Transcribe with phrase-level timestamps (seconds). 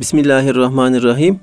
[0.00, 1.40] Bismillahirrahmanirrahim.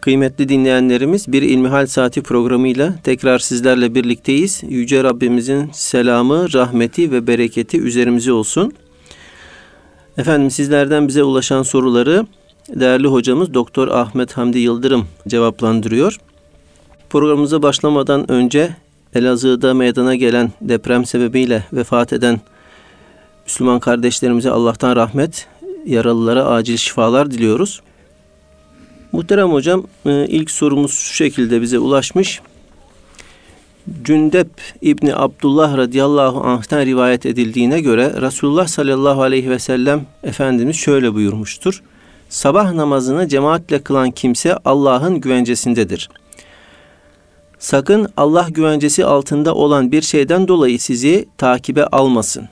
[0.00, 4.62] Kıymetli dinleyenlerimiz bir İlmihal Saati programıyla tekrar sizlerle birlikteyiz.
[4.68, 8.72] Yüce Rabbimizin selamı, rahmeti ve bereketi üzerimize olsun.
[10.18, 12.26] Efendim sizlerden bize ulaşan soruları
[12.68, 16.16] değerli hocamız Doktor Ahmet Hamdi Yıldırım cevaplandırıyor.
[17.10, 18.76] Programımıza başlamadan önce
[19.14, 22.40] Elazığ'da meydana gelen deprem sebebiyle vefat eden
[23.46, 25.48] Müslüman kardeşlerimize Allah'tan rahmet,
[25.86, 27.80] yaralılara acil şifalar diliyoruz.
[29.12, 32.40] Muhterem hocam e, ilk sorumuz şu şekilde bize ulaşmış.
[34.04, 34.48] Cündep
[34.82, 41.82] İbni Abdullah radıyallahu anh'ten rivayet edildiğine göre Resulullah sallallahu aleyhi ve sellem Efendimiz şöyle buyurmuştur.
[42.28, 46.08] Sabah namazını cemaatle kılan kimse Allah'ın güvencesindedir.
[47.58, 52.48] Sakın Allah güvencesi altında olan bir şeyden dolayı sizi takibe almasın.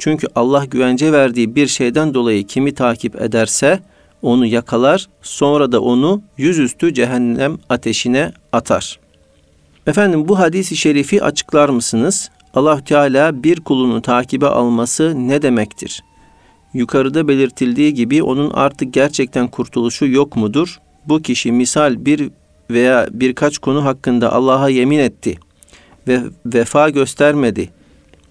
[0.00, 3.80] Çünkü Allah güvence verdiği bir şeyden dolayı kimi takip ederse
[4.22, 8.98] onu yakalar, sonra da onu yüzüstü cehennem ateşine atar.
[9.86, 12.30] Efendim bu hadisi şerifi açıklar mısınız?
[12.54, 16.02] Allah Teala bir kulunu takibe alması ne demektir?
[16.74, 20.80] Yukarıda belirtildiği gibi onun artık gerçekten kurtuluşu yok mudur?
[21.08, 22.30] Bu kişi misal bir
[22.70, 25.38] veya birkaç konu hakkında Allah'a yemin etti
[26.08, 27.70] ve vefa göstermedi.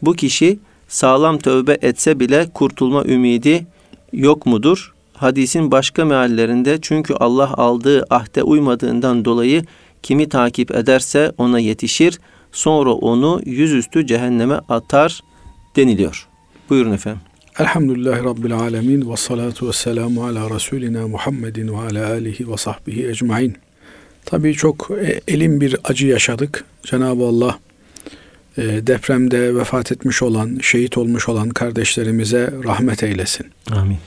[0.01, 3.67] Bu kişi sağlam tövbe etse bile kurtulma ümidi
[4.13, 4.93] yok mudur?
[5.13, 9.63] Hadisin başka meallerinde çünkü Allah aldığı ahde uymadığından dolayı
[10.03, 12.19] kimi takip ederse ona yetişir,
[12.51, 15.21] sonra onu yüzüstü cehenneme atar
[15.75, 16.27] deniliyor.
[16.69, 17.21] Buyurun efendim.
[17.59, 23.07] Elhamdülillahi Rabbil Alemin ve salatu ve selamu ala Resulina Muhammedin ve ala alihi ve sahbihi
[23.07, 23.55] ecmain.
[24.25, 26.65] Tabii çok e, elin bir acı yaşadık.
[26.83, 27.59] Cenab-ı Allah
[28.59, 33.45] depremde vefat etmiş olan, şehit olmuş olan kardeşlerimize rahmet eylesin.
[33.71, 33.97] Amin.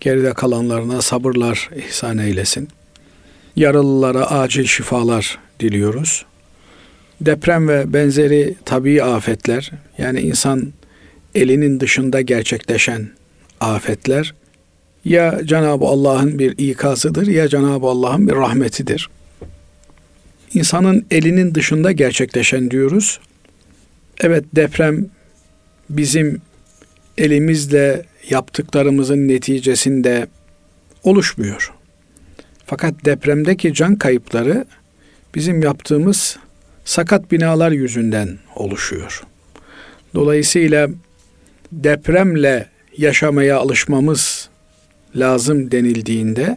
[0.00, 2.68] Geride kalanlarına sabırlar ihsan eylesin.
[3.56, 6.24] Yaralılara acil şifalar diliyoruz.
[7.20, 10.72] Deprem ve benzeri tabii afetler, yani insan
[11.34, 13.10] elinin dışında gerçekleşen
[13.60, 14.34] afetler
[15.04, 19.10] ya Cenab-ı Allah'ın bir ikazıdır ya Cenab-ı Allah'ın bir rahmetidir.
[20.54, 23.20] İnsanın elinin dışında gerçekleşen diyoruz.
[24.20, 25.06] Evet deprem
[25.90, 26.42] bizim
[27.18, 30.26] elimizle yaptıklarımızın neticesinde
[31.02, 31.72] oluşmuyor.
[32.66, 34.64] Fakat depremdeki can kayıpları
[35.34, 36.38] bizim yaptığımız
[36.84, 39.22] sakat binalar yüzünden oluşuyor.
[40.14, 40.88] Dolayısıyla
[41.72, 42.66] depremle
[42.96, 44.48] yaşamaya alışmamız
[45.16, 46.56] lazım denildiğinde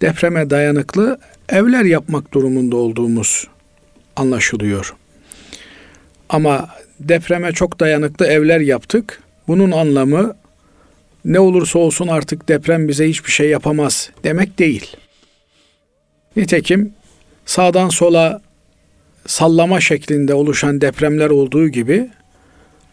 [0.00, 1.18] depreme dayanıklı
[1.48, 3.48] evler yapmak durumunda olduğumuz
[4.16, 4.94] anlaşılıyor.
[6.28, 6.68] Ama
[7.00, 9.22] depreme çok dayanıklı evler yaptık.
[9.48, 10.36] Bunun anlamı
[11.24, 14.96] ne olursa olsun artık deprem bize hiçbir şey yapamaz demek değil.
[16.36, 16.92] Nitekim
[17.46, 18.40] sağdan sola
[19.26, 22.10] sallama şeklinde oluşan depremler olduğu gibi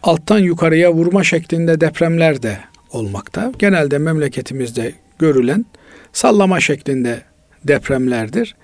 [0.03, 2.57] alttan yukarıya vurma şeklinde depremler de
[2.91, 3.51] olmakta.
[3.59, 5.65] Genelde memleketimizde görülen
[6.13, 7.21] sallama şeklinde
[7.63, 8.55] depremlerdir.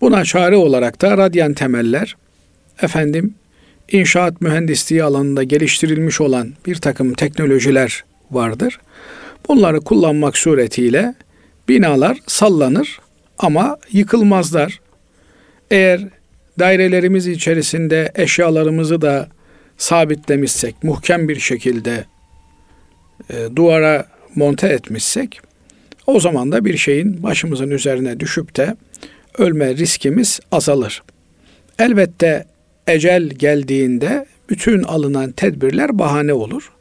[0.00, 2.16] Buna çare olarak da radyan temeller,
[2.82, 3.34] efendim
[3.92, 8.80] inşaat mühendisliği alanında geliştirilmiş olan bir takım teknolojiler vardır.
[9.48, 11.14] Bunları kullanmak suretiyle
[11.68, 13.00] binalar sallanır
[13.38, 14.80] ama yıkılmazlar.
[15.70, 16.08] Eğer
[16.58, 19.28] dairelerimiz içerisinde eşyalarımızı da
[19.78, 22.04] sabitlemişsek, muhkem bir şekilde
[23.30, 25.40] e, duvara monte etmişsek,
[26.06, 28.76] o zaman da bir şeyin başımızın üzerine düşüp de
[29.38, 31.02] ölme riskimiz azalır.
[31.78, 32.44] Elbette
[32.86, 36.72] ecel geldiğinde bütün alınan tedbirler bahane olur.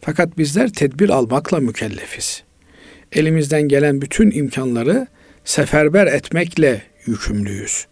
[0.00, 2.42] Fakat bizler tedbir almakla mükellefiz.
[3.12, 5.06] Elimizden gelen bütün imkanları
[5.44, 7.86] seferber etmekle yükümlüyüz.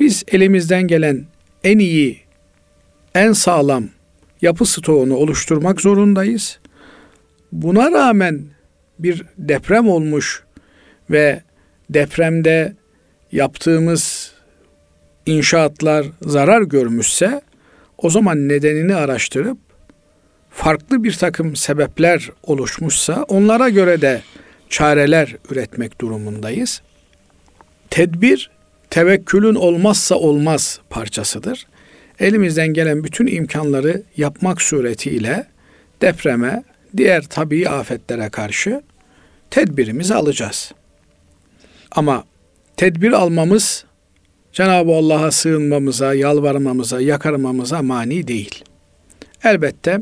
[0.00, 1.26] Biz elimizden gelen
[1.64, 2.20] en iyi,
[3.14, 3.88] en sağlam
[4.42, 6.58] yapı stoğunu oluşturmak zorundayız.
[7.52, 8.44] Buna rağmen
[8.98, 10.42] bir deprem olmuş
[11.10, 11.42] ve
[11.90, 12.76] depremde
[13.32, 14.32] yaptığımız
[15.28, 17.40] inşaatlar zarar görmüşse
[17.98, 19.58] o zaman nedenini araştırıp
[20.50, 24.22] farklı bir takım sebepler oluşmuşsa onlara göre de
[24.68, 26.82] çareler üretmek durumundayız.
[27.90, 28.50] Tedbir
[28.90, 31.66] tevekkülün olmazsa olmaz parçasıdır.
[32.20, 35.46] Elimizden gelen bütün imkanları yapmak suretiyle
[36.02, 36.62] depreme,
[36.96, 38.82] diğer tabii afetlere karşı
[39.50, 40.72] tedbirimizi alacağız.
[41.90, 42.24] Ama
[42.76, 43.84] tedbir almamız
[44.52, 48.64] Cenab-ı Allah'a sığınmamıza, yalvarmamıza, yakarmamıza mani değil.
[49.44, 50.00] Elbette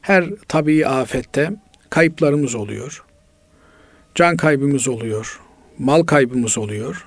[0.00, 1.52] her tabii afette
[1.90, 3.04] kayıplarımız oluyor.
[4.14, 5.40] Can kaybımız oluyor.
[5.78, 7.06] mal kaybımız oluyor.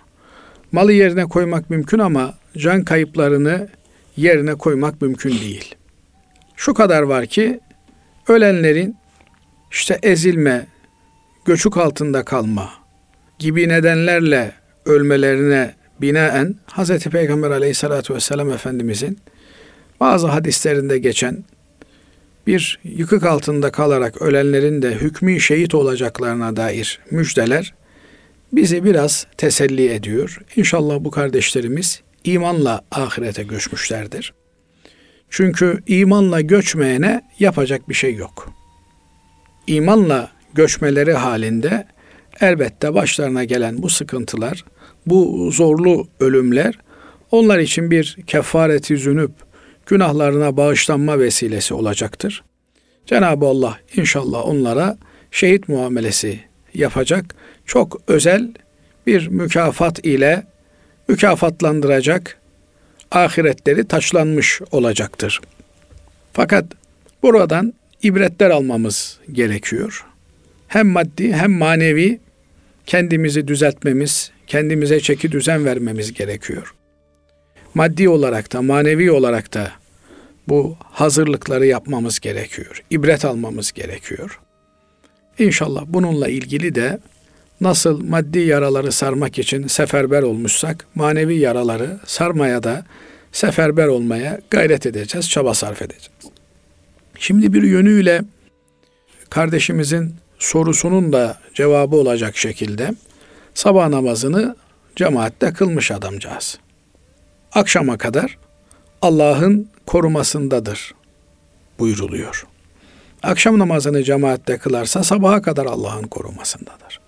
[0.71, 3.69] Malı yerine koymak mümkün ama can kayıplarını
[4.17, 5.75] yerine koymak mümkün değil.
[6.55, 7.59] Şu kadar var ki
[8.27, 8.95] ölenlerin
[9.71, 10.67] işte ezilme,
[11.45, 12.69] göçük altında kalma
[13.39, 14.51] gibi nedenlerle
[14.85, 16.99] ölmelerine binaen Hz.
[16.99, 19.19] Peygamber aleyhissalatü vesselam Efendimizin
[19.99, 21.43] bazı hadislerinde geçen
[22.47, 27.73] bir yıkık altında kalarak ölenlerin de hükmü şehit olacaklarına dair müjdeler
[28.53, 30.39] bizi biraz teselli ediyor.
[30.55, 34.33] İnşallah bu kardeşlerimiz imanla ahirete göçmüşlerdir.
[35.29, 38.53] Çünkü imanla göçmeyene yapacak bir şey yok.
[39.67, 41.87] İmanla göçmeleri halinde
[42.41, 44.65] elbette başlarına gelen bu sıkıntılar,
[45.09, 46.79] bu zorlu ölümler
[47.31, 49.31] onlar için bir kefareti zünüp,
[49.85, 52.43] günahlarına bağışlanma vesilesi olacaktır.
[53.05, 54.97] Cenab-ı Allah inşallah onlara
[55.31, 56.39] şehit muamelesi
[56.73, 57.35] yapacak,
[57.65, 58.53] çok özel
[59.07, 60.43] bir mükafat ile
[61.07, 62.37] mükafatlandıracak,
[63.11, 65.41] ahiretleri taçlanmış olacaktır.
[66.33, 66.65] Fakat
[67.23, 67.73] buradan
[68.03, 70.05] ibretler almamız gerekiyor.
[70.67, 72.19] Hem maddi hem manevi
[72.85, 76.73] kendimizi düzeltmemiz, kendimize çeki düzen vermemiz gerekiyor.
[77.73, 79.71] Maddi olarak da manevi olarak da
[80.47, 82.83] bu hazırlıkları yapmamız gerekiyor.
[82.89, 84.39] İbret almamız gerekiyor.
[85.39, 86.99] İnşallah bununla ilgili de
[87.61, 92.85] nasıl maddi yaraları sarmak için seferber olmuşsak, manevi yaraları sarmaya da
[93.31, 96.09] seferber olmaya gayret edeceğiz, çaba sarf edeceğiz.
[97.19, 98.21] Şimdi bir yönüyle
[99.29, 102.91] kardeşimizin sorusunun da cevabı olacak şekilde
[103.59, 104.55] sabah namazını
[104.95, 106.59] cemaatte kılmış adamcağız.
[107.53, 108.37] Akşama kadar
[109.01, 110.93] Allah'ın korumasındadır
[111.79, 112.47] buyruluyor.
[113.23, 116.99] Akşam namazını cemaatte kılarsa sabaha kadar Allah'ın korumasındadır.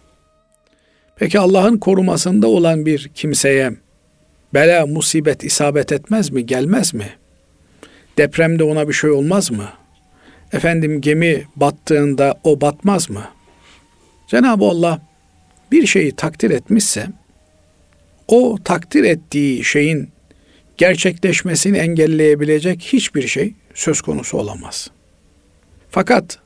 [1.16, 3.72] Peki Allah'ın korumasında olan bir kimseye
[4.54, 7.10] bela, musibet isabet etmez mi, gelmez mi?
[8.18, 9.70] Depremde ona bir şey olmaz mı?
[10.54, 13.24] Efendim gemi battığında o batmaz mı?
[14.28, 15.11] Cenab-ı Allah
[15.72, 17.08] bir şeyi takdir etmişse
[18.28, 20.10] o takdir ettiği şeyin
[20.78, 24.90] gerçekleşmesini engelleyebilecek hiçbir şey söz konusu olamaz.
[25.90, 26.40] Fakat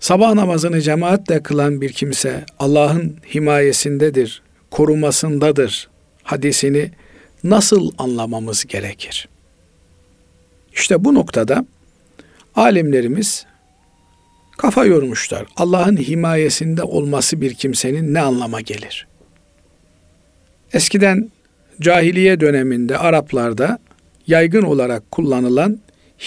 [0.00, 5.88] sabah namazını cemaatle kılan bir kimse Allah'ın himayesindedir, korumasındadır
[6.22, 6.90] hadisini
[7.44, 9.28] nasıl anlamamız gerekir?
[10.72, 11.66] İşte bu noktada
[12.54, 13.46] alimlerimiz
[14.60, 15.44] kafa yormuşlar.
[15.56, 19.06] Allah'ın himayesinde olması bir kimsenin ne anlama gelir?
[20.72, 21.30] Eskiden
[21.80, 23.78] cahiliye döneminde Araplarda
[24.26, 25.80] yaygın olarak kullanılan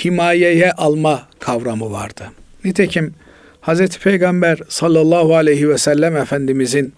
[0.04, 2.24] himayeye alma kavramı vardı.
[2.66, 3.14] Nitekim
[3.62, 3.98] Hz.
[3.98, 6.94] Peygamber sallallahu aleyhi ve sellem Efendimizin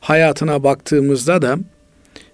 [0.00, 1.58] hayatına baktığımızda da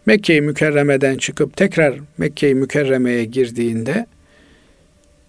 [0.07, 4.07] Mekke-i Mükerreme'den çıkıp tekrar Mekke-i Mükerreme'ye girdiğinde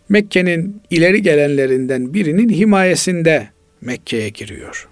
[0.09, 3.49] Mekke'nin ileri gelenlerinden birinin himayesinde
[3.81, 4.87] Mekke'ye giriyor.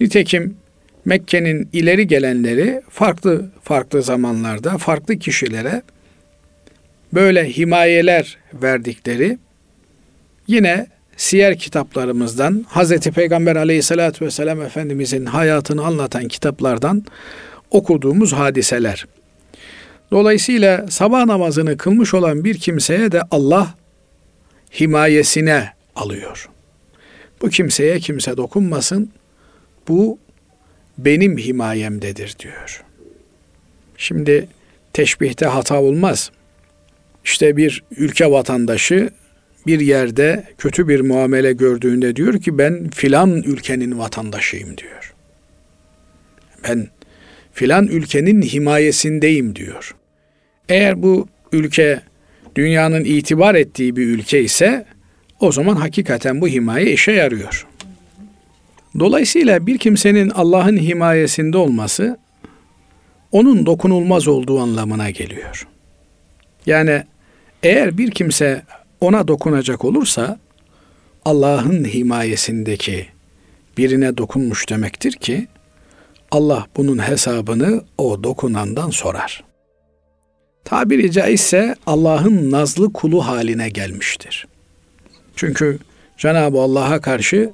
[0.00, 0.56] Nitekim
[1.04, 5.82] Mekke'nin ileri gelenleri farklı farklı zamanlarda farklı kişilere
[7.14, 9.38] böyle himayeler verdikleri
[10.46, 10.86] yine
[11.16, 17.04] siyer kitaplarımızdan Hazreti Peygamber aleyhissalatü vesselam Efendimizin hayatını anlatan kitaplardan
[17.70, 19.06] okuduğumuz hadiseler.
[20.10, 23.74] Dolayısıyla sabah namazını kılmış olan bir kimseye de Allah
[24.80, 26.48] himayesine alıyor.
[27.42, 29.10] Bu kimseye kimse dokunmasın.
[29.88, 30.18] Bu
[30.98, 32.84] benim himayemdedir diyor.
[33.96, 34.48] Şimdi
[34.92, 36.30] teşbihte hata olmaz.
[37.24, 39.10] İşte bir ülke vatandaşı
[39.66, 45.14] bir yerde kötü bir muamele gördüğünde diyor ki ben filan ülkenin vatandaşıyım diyor.
[46.64, 46.88] Ben
[47.52, 49.94] filan ülkenin himayesindeyim diyor.
[50.68, 52.00] Eğer bu ülke
[52.56, 54.86] dünyanın itibar ettiği bir ülke ise
[55.40, 57.66] o zaman hakikaten bu himaye işe yarıyor.
[58.98, 62.18] Dolayısıyla bir kimsenin Allah'ın himayesinde olması
[63.32, 65.66] onun dokunulmaz olduğu anlamına geliyor.
[66.66, 67.02] Yani
[67.62, 68.62] eğer bir kimse
[69.00, 70.38] ona dokunacak olursa
[71.24, 73.06] Allah'ın himayesindeki
[73.78, 75.46] birine dokunmuş demektir ki
[76.30, 79.44] Allah bunun hesabını o dokunandan sorar.
[80.64, 84.46] Tabiri caizse Allah'ın nazlı kulu haline gelmiştir.
[85.36, 85.78] Çünkü
[86.18, 87.52] Cenab-ı Allah'a karşı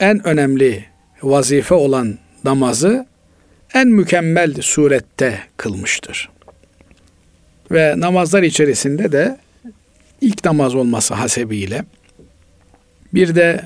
[0.00, 0.84] en önemli
[1.22, 3.06] vazife olan namazı
[3.74, 6.30] en mükemmel surette kılmıştır.
[7.70, 9.38] Ve namazlar içerisinde de
[10.20, 11.84] ilk namaz olması hasebiyle
[13.14, 13.64] bir de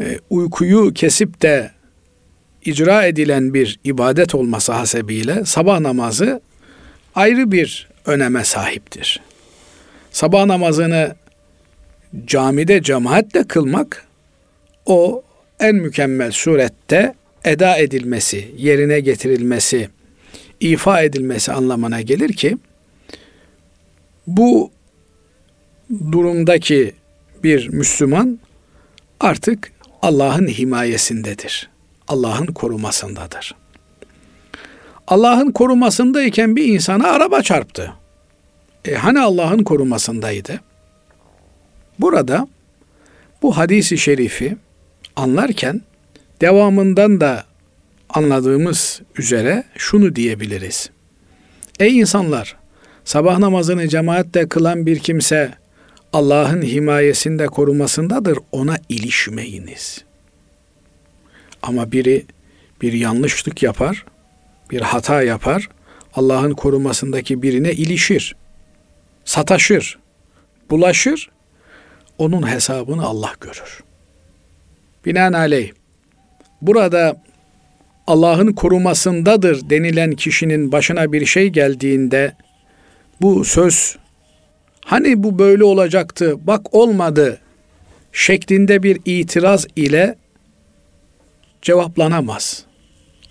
[0.00, 1.70] e, uykuyu kesip de
[2.64, 6.40] icra edilen bir ibadet olması hasebiyle sabah namazı
[7.14, 9.20] ayrı bir öneme sahiptir.
[10.10, 11.16] Sabah namazını
[12.24, 14.06] camide cemaatle kılmak
[14.86, 15.22] o
[15.60, 17.14] en mükemmel surette
[17.44, 19.88] eda edilmesi, yerine getirilmesi,
[20.60, 22.58] ifa edilmesi anlamına gelir ki
[24.26, 24.70] bu
[26.12, 26.94] durumdaki
[27.44, 28.38] bir Müslüman
[29.20, 31.70] artık Allah'ın himayesindedir.
[32.08, 33.54] Allah'ın korumasındadır.
[35.06, 37.92] Allah'ın korumasındayken bir insana araba çarptı.
[38.84, 40.60] E hani Allah'ın korumasındaydı?
[41.98, 42.48] Burada
[43.42, 44.56] bu hadisi şerifi
[45.16, 45.82] anlarken
[46.40, 47.44] devamından da
[48.08, 50.90] anladığımız üzere şunu diyebiliriz.
[51.80, 52.56] Ey insanlar!
[53.04, 55.50] Sabah namazını cemaatle kılan bir kimse
[56.12, 58.38] Allah'ın himayesinde korumasındadır.
[58.52, 60.04] Ona ilişmeyiniz.
[61.62, 62.26] Ama biri
[62.82, 64.04] bir yanlışlık yapar,
[64.72, 65.68] bir hata yapar,
[66.14, 68.36] Allah'ın korumasındaki birine ilişir,
[69.24, 69.98] sataşır,
[70.70, 71.30] bulaşır,
[72.18, 73.80] onun hesabını Allah görür.
[75.06, 75.72] Binaenaleyh,
[76.62, 77.22] burada
[78.06, 82.36] Allah'ın korumasındadır denilen kişinin başına bir şey geldiğinde
[83.20, 83.96] bu söz
[84.84, 87.40] hani bu böyle olacaktı bak olmadı
[88.12, 90.16] şeklinde bir itiraz ile
[91.62, 92.64] cevaplanamaz.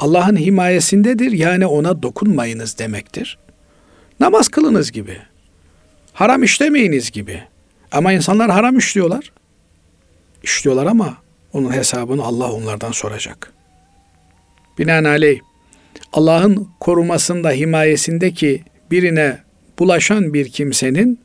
[0.02, 3.38] Allah'ın himayesindedir yani ona dokunmayınız demektir.
[4.20, 5.18] Namaz kılınız gibi.
[6.14, 7.44] Haram işlemeyiniz gibi.
[7.92, 9.32] Ama insanlar haram işliyorlar.
[10.44, 11.18] İşliyorlar ama
[11.54, 13.54] onun hesabını Allah onlardan soracak.
[14.80, 15.40] Binaenaleyh
[16.14, 19.40] Allah'ın korumasında, himayesindeki birine
[19.80, 21.20] bulaşan bir kimsenin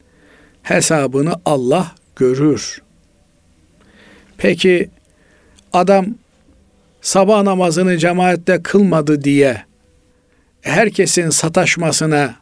[0.63, 2.83] hesabını Allah görür.
[4.39, 4.91] Peki
[5.73, 6.07] adam
[7.07, 9.63] sabah namazını cemaatte kılmadı diye
[10.61, 12.35] herkesin sataşmasına,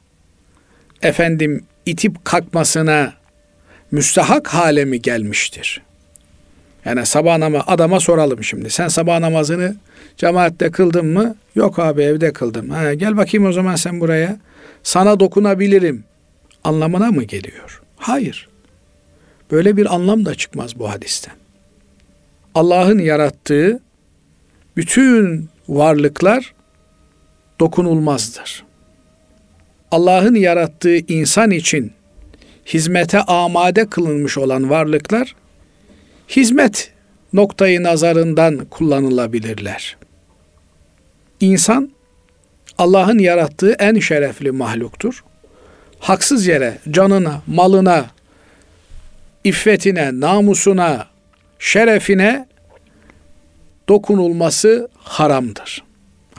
[1.02, 3.12] efendim itip kalkmasına
[3.90, 5.82] müstahak hale mi gelmiştir?
[6.84, 8.70] Yani sabah namazı adama soralım şimdi.
[8.70, 9.76] Sen sabah namazını
[10.16, 11.36] cemaatte kıldın mı?
[11.54, 12.70] Yok abi evde kıldım.
[12.70, 14.36] Ha, gel bakayım o zaman sen buraya.
[14.82, 16.04] Sana dokunabilirim
[16.64, 17.82] anlamına mı geliyor?
[17.96, 18.48] Hayır.
[19.50, 21.34] Böyle bir anlam da çıkmaz bu hadisten.
[22.54, 23.80] Allah'ın yarattığı
[24.76, 26.54] bütün varlıklar
[27.60, 28.64] dokunulmazdır.
[29.90, 31.92] Allah'ın yarattığı insan için
[32.66, 35.34] hizmete amade kılınmış olan varlıklar
[36.28, 36.92] hizmet
[37.32, 39.96] noktayı nazarından kullanılabilirler.
[41.40, 41.90] İnsan
[42.78, 45.24] Allah'ın yarattığı en şerefli mahluktur.
[45.98, 48.06] Haksız yere canına, malına,
[49.44, 51.06] iffetine, namusuna,
[51.58, 52.46] şerefine
[53.88, 55.84] dokunulması haramdır.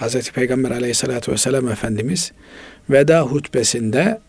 [0.01, 0.31] Hz.
[0.31, 2.31] Peygamber aleyhissalatü vesselam Efendimiz
[2.89, 4.19] veda hutbesinde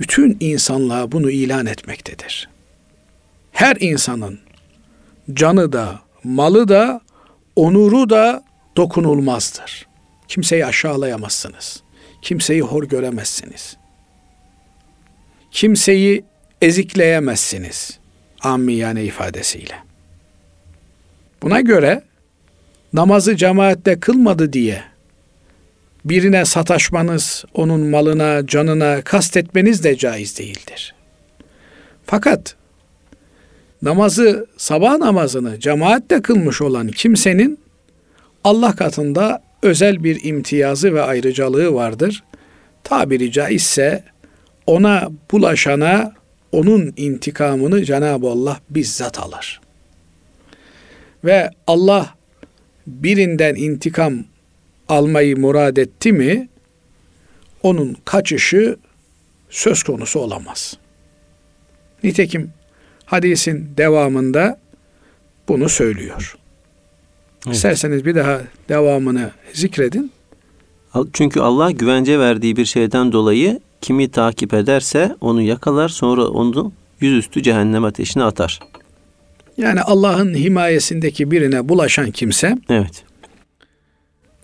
[0.00, 2.48] bütün insanlığa bunu ilan etmektedir.
[3.52, 4.40] Her insanın
[5.32, 7.00] canı da, malı da,
[7.56, 8.44] onuru da
[8.76, 9.86] dokunulmazdır.
[10.28, 11.82] Kimseyi aşağılayamazsınız.
[12.22, 13.76] Kimseyi hor göremezsiniz.
[15.50, 16.24] Kimseyi
[16.62, 17.98] ezikleyemezsiniz.
[18.40, 19.74] Ammiyane ifadesiyle.
[21.42, 22.02] Buna göre
[22.92, 24.82] namazı cemaatte kılmadı diye
[26.04, 30.94] birine sataşmanız, onun malına, canına kastetmeniz de caiz değildir.
[32.06, 32.56] Fakat
[33.82, 37.58] namazı, sabah namazını cemaatle kılmış olan kimsenin
[38.44, 42.22] Allah katında özel bir imtiyazı ve ayrıcalığı vardır.
[42.84, 44.04] Tabiri caizse
[44.66, 46.12] ona bulaşana
[46.52, 49.60] onun intikamını Cenab-ı Allah bizzat alır.
[51.24, 52.14] Ve Allah
[52.86, 54.24] birinden intikam
[54.88, 56.48] almayı murad etti mi
[57.62, 58.76] onun kaçışı
[59.50, 60.76] söz konusu olamaz.
[62.02, 62.50] Nitekim
[63.04, 64.58] hadisin devamında
[65.48, 66.36] bunu söylüyor.
[67.46, 67.56] Evet.
[67.56, 70.12] İsterseniz bir daha devamını zikredin.
[71.12, 77.42] Çünkü Allah güvence verdiği bir şeyden dolayı kimi takip ederse onu yakalar sonra onu yüzüstü
[77.42, 78.60] cehennem ateşine atar.
[79.56, 83.04] Yani Allah'ın himayesindeki birine bulaşan kimse Evet.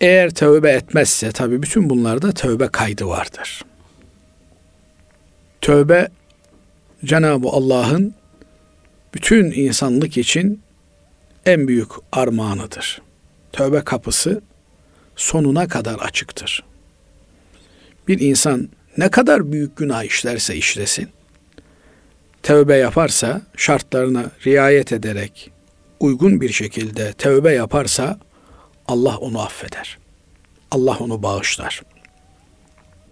[0.01, 3.61] Eğer tövbe etmezse tabi bütün bunlarda tövbe kaydı vardır.
[5.61, 6.07] Tövbe
[7.05, 8.13] Cenab-ı Allah'ın
[9.13, 10.61] bütün insanlık için
[11.45, 13.01] en büyük armağanıdır.
[13.51, 14.41] Tövbe kapısı
[15.15, 16.63] sonuna kadar açıktır.
[18.07, 21.09] Bir insan ne kadar büyük günah işlerse işlesin,
[22.43, 25.51] tövbe yaparsa, şartlarına riayet ederek
[25.99, 28.19] uygun bir şekilde tövbe yaparsa
[28.87, 29.97] Allah onu affeder.
[30.71, 31.81] Allah onu bağışlar.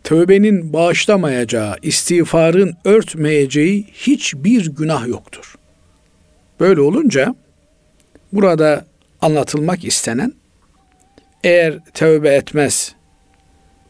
[0.03, 5.55] Tövbenin bağışlamayacağı, istiğfarın örtmeyeceği hiçbir günah yoktur.
[6.59, 7.35] Böyle olunca
[8.33, 8.85] burada
[9.21, 10.33] anlatılmak istenen
[11.43, 12.95] eğer tövbe etmez,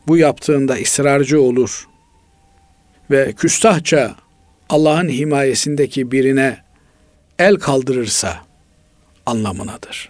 [0.08, 1.88] bu yaptığında ısrarcı olur
[3.12, 4.16] ve küstahça
[4.70, 6.58] Allah'ın himayesindeki birine
[7.40, 8.38] el kaldırırsa
[9.26, 10.10] anlamınadır.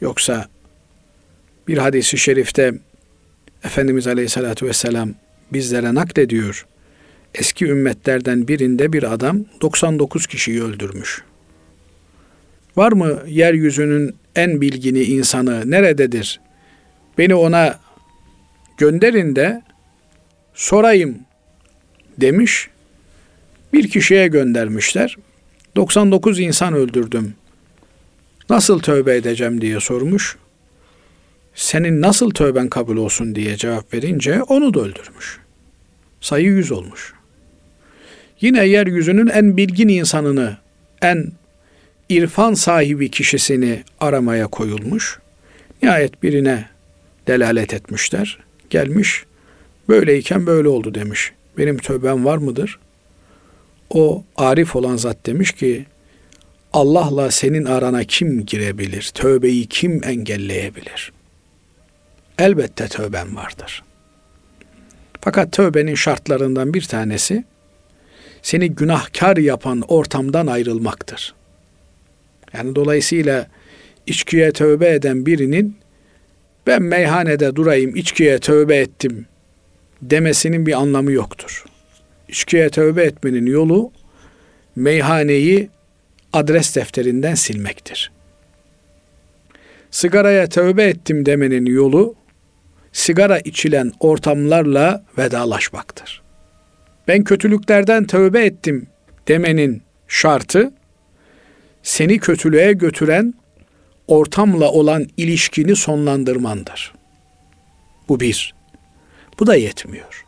[0.00, 0.48] Yoksa
[1.68, 2.72] bir hadisi şerifte
[3.64, 5.14] Efendimiz Aleyhisselatü Vesselam
[5.52, 6.66] bizlere naklediyor.
[7.34, 11.22] Eski ümmetlerden birinde bir adam 99 kişiyi öldürmüş.
[12.76, 16.40] Var mı yeryüzünün en bilgini insanı nerededir?
[17.18, 17.78] Beni ona
[18.78, 19.62] gönderin de
[20.54, 21.18] sorayım
[22.20, 22.68] demiş.
[23.74, 25.16] Bir kişiye göndermişler.
[25.76, 27.34] 99 insan öldürdüm.
[28.50, 30.36] Nasıl tövbe edeceğim diye sormuş.
[31.54, 35.38] Senin nasıl tövben kabul olsun diye cevap verince onu da öldürmüş.
[36.20, 37.12] Sayı 100 olmuş.
[38.40, 40.56] Yine yeryüzünün en bilgin insanını,
[41.02, 41.32] en
[42.08, 45.18] irfan sahibi kişisini aramaya koyulmuş.
[45.82, 46.68] Nihayet birine
[47.26, 48.38] delalet etmişler.
[48.70, 49.24] Gelmiş,
[49.88, 51.32] böyleyken böyle oldu demiş.
[51.58, 52.78] Benim tövbem var mıdır?
[53.94, 55.86] O arif olan zat demiş ki,
[56.72, 59.10] Allah'la senin arana kim girebilir?
[59.14, 61.12] Tövbeyi kim engelleyebilir?
[62.38, 63.82] Elbette tövben vardır.
[65.20, 67.44] Fakat tövbenin şartlarından bir tanesi
[68.42, 71.34] seni günahkar yapan ortamdan ayrılmaktır.
[72.52, 73.46] Yani dolayısıyla
[74.06, 75.76] içkiye tövbe eden birinin
[76.66, 79.26] ben meyhanede durayım içkiye tövbe ettim
[80.02, 81.64] demesinin bir anlamı yoktur.
[82.28, 83.92] İçkiye tövbe etmenin yolu
[84.76, 85.70] meyhaneyi
[86.32, 88.12] adres defterinden silmektir.
[89.90, 92.14] Sigaraya tövbe ettim demenin yolu
[92.92, 96.22] sigara içilen ortamlarla vedalaşmaktır.
[97.08, 98.86] Ben kötülüklerden tövbe ettim
[99.28, 100.72] demenin şartı
[101.82, 103.34] seni kötülüğe götüren
[104.08, 106.94] ortamla olan ilişkini sonlandırmandır.
[108.08, 108.54] Bu bir.
[109.40, 110.24] Bu da yetmiyor.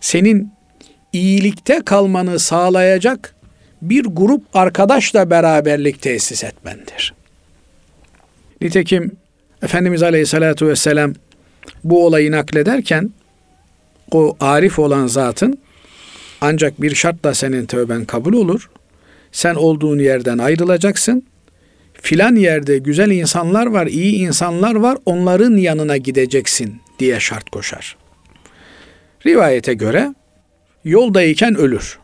[0.00, 0.52] Senin
[1.12, 3.34] iyilikte kalmanı sağlayacak
[3.82, 7.14] bir grup arkadaşla beraberlik tesis etmendir.
[8.60, 9.12] Nitekim
[9.62, 11.12] Efendimiz Aleyhisselatü Vesselam
[11.84, 13.10] bu olayı naklederken
[14.12, 15.58] o arif olan zatın
[16.40, 18.70] ancak bir şartla senin tövben kabul olur.
[19.32, 21.26] Sen olduğun yerden ayrılacaksın.
[21.92, 24.98] Filan yerde güzel insanlar var, iyi insanlar var.
[25.06, 27.96] Onların yanına gideceksin diye şart koşar.
[29.26, 30.14] Rivayete göre
[30.84, 31.98] yoldayken ölür.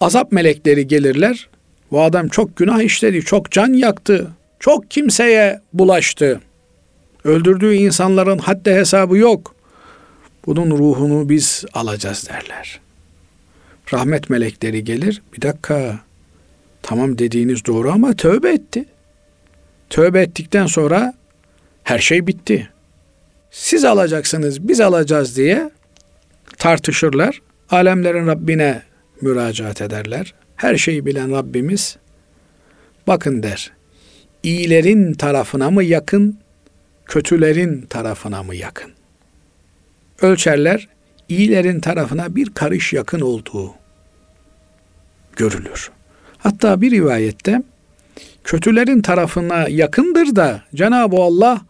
[0.00, 1.48] Azap melekleri gelirler.
[1.90, 4.30] Bu adam çok günah işledi, çok can yaktı,
[4.60, 6.40] çok kimseye bulaştı.
[7.24, 9.54] Öldürdüğü insanların haddi hesabı yok.
[10.46, 12.80] Bunun ruhunu biz alacağız derler.
[13.92, 15.22] Rahmet melekleri gelir.
[15.36, 16.00] Bir dakika.
[16.82, 18.84] Tamam dediğiniz doğru ama tövbe etti.
[19.90, 21.14] Tövbe ettikten sonra
[21.84, 22.68] her şey bitti.
[23.50, 25.70] Siz alacaksınız, biz alacağız diye
[26.58, 27.40] tartışırlar.
[27.70, 28.82] Alemlerin Rabbine
[29.20, 30.34] müracaat ederler.
[30.56, 31.96] Her şeyi bilen Rabbimiz
[33.06, 33.72] bakın der.
[34.42, 36.38] İyilerin tarafına mı yakın,
[37.06, 38.92] kötülerin tarafına mı yakın?
[40.22, 40.88] Ölçerler,
[41.28, 43.74] iyilerin tarafına bir karış yakın olduğu
[45.36, 45.90] görülür.
[46.38, 47.62] Hatta bir rivayette
[48.44, 51.60] kötülerin tarafına yakındır da Cenab-ı Allah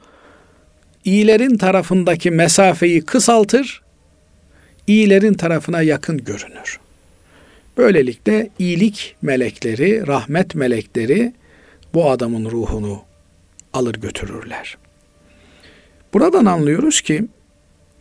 [1.04, 3.82] iyilerin tarafındaki mesafeyi kısaltır,
[4.90, 6.80] iyilerin tarafına yakın görünür.
[7.76, 11.32] Böylelikle iyilik melekleri, rahmet melekleri
[11.94, 13.02] bu adamın ruhunu
[13.72, 14.78] alır götürürler.
[16.12, 17.24] Buradan anlıyoruz ki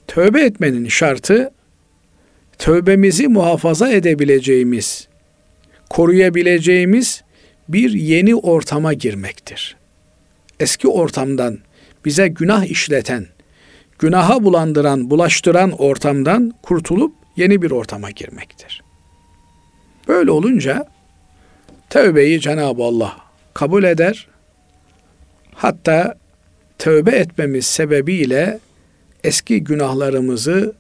[0.08, 1.52] tövbe etmenin şartı
[2.58, 5.08] tövbemizi muhafaza edebileceğimiz,
[5.90, 7.24] koruyabileceğimiz
[7.70, 9.78] bir yeni ortama girmektir.
[10.60, 11.60] Eski ortamdan
[12.06, 13.28] bize günah işleten,
[14.00, 18.84] günaha bulandıran, bulaştıran ortamdan kurtulup yeni bir ortama girmektir.
[20.08, 20.88] Böyle olunca
[21.90, 23.18] tövbeyi Cenab-ı Allah
[23.54, 24.28] kabul eder.
[25.54, 26.18] Hatta
[26.78, 28.60] tövbe etmemiz sebebiyle
[29.24, 30.74] eski günahlarımızı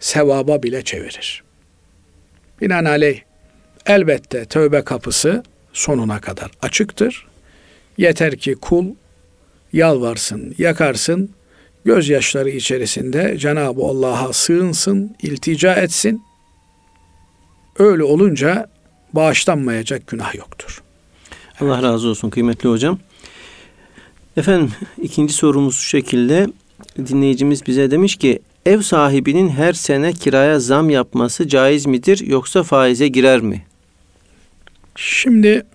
[0.00, 1.44] sevaba bile çevirir.
[2.60, 3.20] Binaenaleyh
[3.86, 7.26] elbette tövbe kapısı sonuna kadar açıktır.
[7.98, 8.86] Yeter ki kul
[9.72, 11.30] yalvarsın, yakarsın,
[11.84, 16.22] gözyaşları içerisinde Cenab-ı Allah'a sığınsın, iltica etsin.
[17.78, 18.70] Öyle olunca
[19.12, 20.82] bağışlanmayacak günah yoktur.
[21.60, 22.98] Allah razı olsun kıymetli hocam.
[24.36, 26.46] Efendim ikinci sorumuz şu şekilde.
[26.98, 33.08] Dinleyicimiz bize demiş ki ev sahibinin her sene kiraya zam yapması caiz midir yoksa faize
[33.08, 33.66] girer mi?
[34.96, 35.66] Şimdi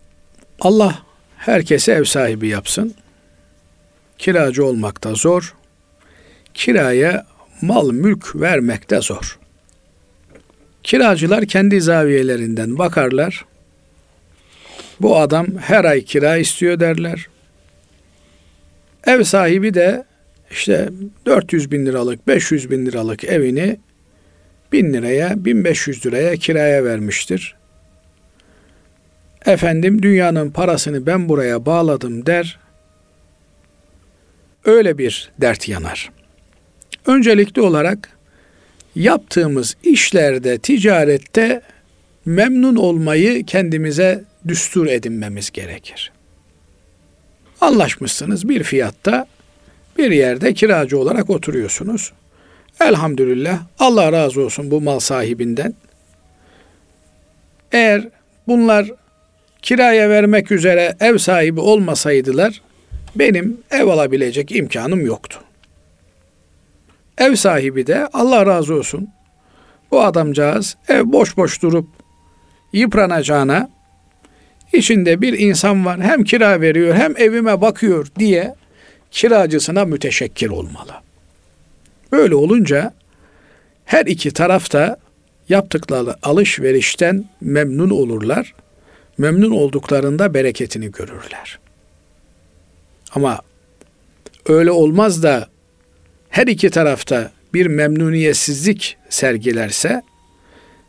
[0.62, 1.00] Allah
[1.38, 2.94] herkese ev sahibi yapsın.
[4.18, 5.56] Kiracı olmak da zor.
[6.56, 7.26] Kiraya
[7.62, 9.40] mal mülk vermek de zor.
[10.84, 13.46] Kiracılar kendi zaviyelerinden bakarlar.
[15.02, 17.28] Bu adam her ay kira istiyor derler.
[19.08, 20.06] Ev sahibi de
[20.52, 20.90] işte
[21.26, 23.78] 400 bin liralık, 500 bin liralık evini
[24.72, 27.56] 1000 liraya, 1500 liraya kiraya vermiştir.
[29.46, 32.60] Efendim dünyanın parasını ben buraya bağladım der.
[34.66, 36.15] Öyle bir dert yanar.
[37.08, 38.10] Öncelikli olarak
[38.96, 41.62] yaptığımız işlerde, ticarette
[42.26, 46.12] memnun olmayı kendimize düstur edinmemiz gerekir.
[47.62, 49.28] Anlaşmışsınız bir fiyatta
[49.98, 52.12] bir yerde kiracı olarak oturuyorsunuz.
[52.82, 55.74] Elhamdülillah Allah razı olsun bu mal sahibinden.
[57.72, 58.08] Eğer
[58.48, 58.92] bunlar
[59.62, 62.62] kiraya vermek üzere ev sahibi olmasaydılar
[63.16, 65.45] benim ev alabilecek imkanım yoktu.
[67.18, 69.10] Ev sahibi de Allah razı olsun
[69.92, 71.88] bu adamcağız ev boş boş durup
[72.74, 73.70] yıpranacağına
[74.74, 78.56] içinde bir insan var hem kira veriyor hem evime bakıyor diye
[79.12, 80.92] kiracısına müteşekkir olmalı.
[82.12, 82.94] Böyle olunca
[83.86, 84.98] her iki tarafta
[85.50, 88.54] yaptıkları alışverişten memnun olurlar.
[89.18, 91.60] Memnun olduklarında bereketini görürler.
[93.16, 93.40] Ama
[94.46, 95.48] öyle olmaz da
[96.36, 100.02] her iki tarafta bir memnuniyetsizlik sergilerse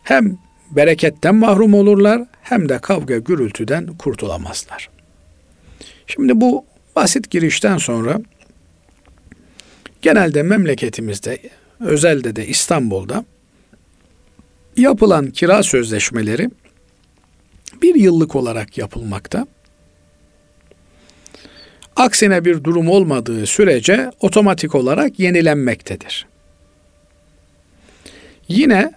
[0.03, 0.39] hem
[0.71, 4.91] bereketten mahrum olurlar hem de kavga gürültüden kurtulamazlar.
[6.07, 6.65] Şimdi bu
[6.97, 8.21] basit girişten sonra
[10.03, 11.39] genelde memleketimizde
[11.81, 13.25] özelde de İstanbul'da
[14.77, 16.51] yapılan kira sözleşmeleri
[17.83, 19.47] bir yıllık olarak yapılmakta.
[21.97, 26.27] Aksine bir durum olmadığı sürece otomatik olarak yenilenmektedir.
[28.49, 28.93] Yine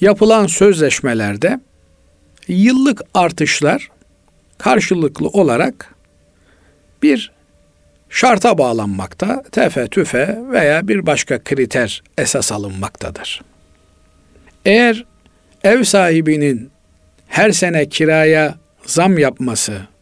[0.00, 1.60] yapılan sözleşmelerde
[2.48, 3.90] yıllık artışlar
[4.58, 5.94] karşılıklı olarak
[7.02, 7.32] bir
[8.10, 13.42] şarta bağlanmakta, tefe tüfe veya bir başka kriter esas alınmaktadır.
[14.64, 15.04] Eğer
[15.64, 16.70] ev sahibinin
[17.28, 18.54] her sene kiraya
[18.86, 19.95] zam yapmasını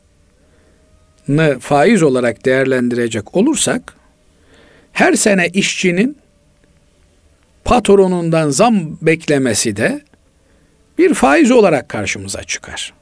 [1.61, 3.95] faiz olarak değerlendirecek olursak,
[4.93, 6.19] her sene işçinin
[7.65, 10.03] patronundan zam beklemesi de
[10.99, 12.93] bir faiz olarak karşımıza çıkar.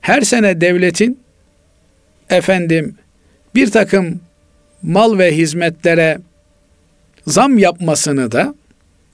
[0.00, 1.20] Her sene devletin
[2.30, 2.96] efendim
[3.54, 4.20] bir takım
[4.82, 6.18] mal ve hizmetlere
[7.26, 8.54] zam yapmasını da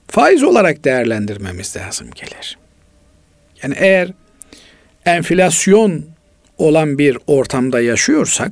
[0.07, 2.57] faiz olarak değerlendirmemiz lazım gelir.
[3.63, 4.09] Yani eğer
[5.05, 6.05] enflasyon
[6.59, 8.51] olan bir ortamda yaşıyorsak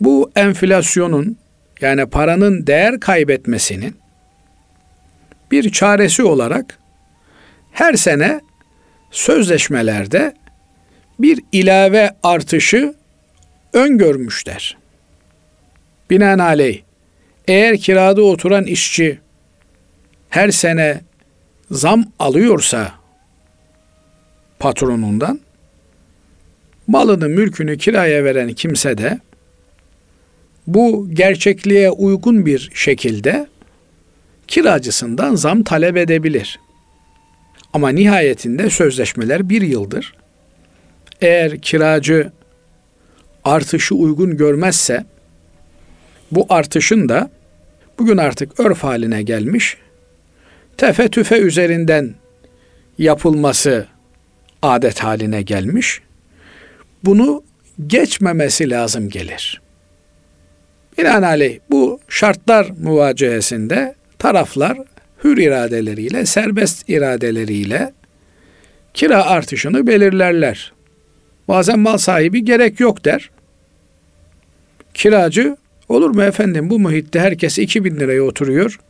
[0.00, 1.36] bu enflasyonun
[1.80, 3.96] yani paranın değer kaybetmesinin
[5.50, 6.78] bir çaresi olarak
[7.72, 8.40] her sene
[9.10, 10.34] sözleşmelerde
[11.18, 12.94] bir ilave artışı
[13.72, 14.76] öngörmüşler.
[16.10, 16.82] Binaenaleyh
[17.48, 19.18] eğer kirada oturan işçi
[20.28, 21.00] her sene
[21.70, 22.92] zam alıyorsa
[24.58, 25.40] patronundan
[26.90, 29.18] malını mülkünü kiraya veren kimse de
[30.66, 33.46] bu gerçekliğe uygun bir şekilde
[34.48, 36.60] kiracısından zam talep edebilir.
[37.72, 40.14] Ama nihayetinde sözleşmeler bir yıldır.
[41.20, 42.32] Eğer kiracı
[43.44, 45.04] artışı uygun görmezse
[46.30, 47.30] bu artışın da
[47.98, 49.76] bugün artık örf haline gelmiş
[50.76, 52.14] tefe tüfe üzerinden
[52.98, 53.86] yapılması
[54.62, 56.00] adet haline gelmiş.
[57.04, 57.42] Bunu
[57.86, 59.60] geçmemesi lazım gelir.
[60.98, 64.78] Binaenaleyh bu şartlar muvacehesinde taraflar
[65.24, 67.92] hür iradeleriyle, serbest iradeleriyle
[68.94, 70.72] kira artışını belirlerler.
[71.48, 73.30] Bazen mal sahibi gerek yok der.
[74.94, 75.56] Kiracı
[75.88, 78.80] olur mu efendim bu muhitte herkes 2000 liraya oturuyor.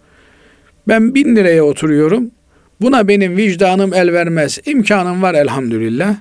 [0.88, 2.30] Ben 1000 liraya oturuyorum.
[2.80, 4.58] Buna benim vicdanım el vermez.
[4.66, 6.16] İmkanım var elhamdülillah.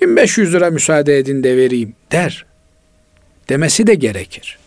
[0.00, 2.46] 1500 lira müsaade edin de vereyim der.
[3.48, 4.58] Demesi de gerekir.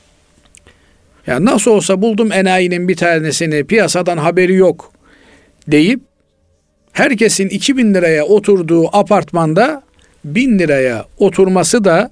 [1.28, 4.92] Ya nasıl olsa buldum enayinin bir tanesini piyasadan haberi yok
[5.68, 6.00] deyip
[6.92, 9.84] herkesin 2000 liraya oturduğu apartmanda
[10.26, 12.12] 1000 liraya oturması da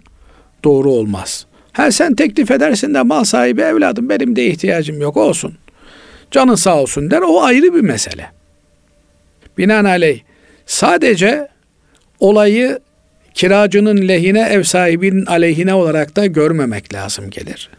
[0.63, 1.45] doğru olmaz.
[1.71, 5.57] Ha sen teklif edersin de mal sahibi evladım benim de ihtiyacım yok olsun.
[6.31, 8.31] Canın sağ olsun der o ayrı bir mesele.
[9.57, 10.19] Binaenaleyh
[10.65, 11.47] sadece
[12.19, 12.79] olayı
[13.35, 17.69] kiracının lehine ev sahibinin aleyhine olarak da görmemek lazım gelir.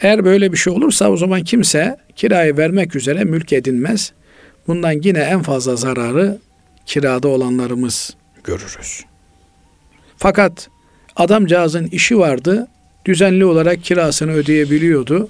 [0.00, 4.12] Eğer böyle bir şey olursa o zaman kimse kirayı vermek üzere mülk edinmez.
[4.66, 6.38] Bundan yine en fazla zararı
[6.86, 9.04] kirada olanlarımız görürüz.
[10.16, 10.68] Fakat
[11.16, 12.68] adamcağızın işi vardı,
[13.04, 15.28] düzenli olarak kirasını ödeyebiliyordu.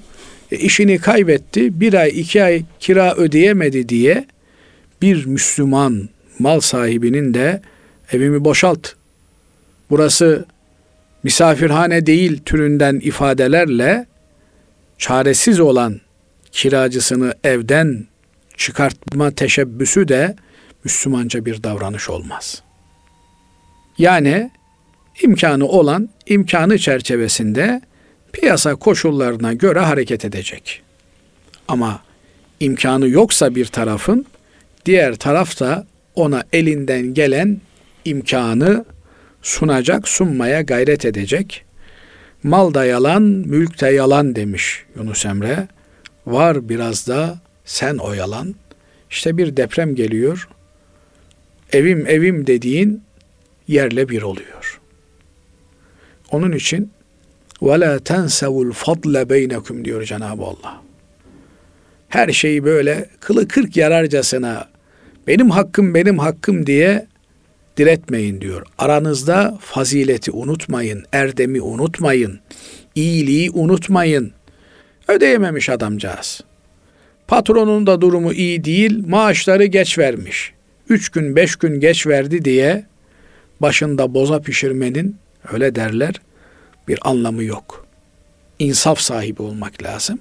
[0.52, 4.26] E, işini kaybetti, bir ay iki ay kira ödeyemedi diye
[5.02, 7.62] bir Müslüman mal sahibinin de
[8.12, 8.88] evimi boşalt,
[9.90, 10.44] burası
[11.22, 14.06] misafirhane değil türünden ifadelerle
[14.98, 16.00] çaresiz olan
[16.52, 18.06] kiracısını evden
[18.56, 20.36] çıkartma teşebbüsü de
[20.84, 22.62] Müslümanca bir davranış olmaz.
[23.98, 24.50] Yani
[25.22, 27.80] imkanı olan imkanı çerçevesinde
[28.32, 30.82] piyasa koşullarına göre hareket edecek.
[31.68, 32.02] Ama
[32.60, 34.26] imkanı yoksa bir tarafın
[34.86, 37.60] diğer taraf da ona elinden gelen
[38.04, 38.84] imkanı
[39.45, 41.65] sunacak, sunmaya gayret edecek.
[42.43, 45.67] Mal da yalan, mülk de yalan demiş Yunus Emre.
[46.25, 48.55] Var biraz da sen o yalan.
[49.09, 50.47] İşte bir deprem geliyor.
[51.73, 53.03] Evim evim dediğin
[53.67, 54.81] yerle bir oluyor.
[56.31, 56.91] Onun için
[57.61, 60.81] وَلَا تَنْسَوُ الْفَضْلَ بَيْنَكُمْ diyor Cenab-ı Allah.
[62.09, 64.69] Her şeyi böyle kılı kırk yararcasına
[65.27, 67.07] benim hakkım benim hakkım diye
[67.76, 68.66] diretmeyin diyor.
[68.78, 72.40] Aranızda fazileti unutmayın, erdemi unutmayın,
[72.94, 74.32] iyiliği unutmayın.
[75.08, 76.40] Ödeyememiş adamcağız.
[77.28, 80.52] Patronun da durumu iyi değil, maaşları geç vermiş.
[80.88, 82.86] Üç gün, beş gün geç verdi diye
[83.60, 85.16] başında boza pişirmenin
[85.52, 86.14] öyle derler
[86.88, 87.86] bir anlamı yok.
[88.58, 90.18] İnsaf sahibi olmak lazım.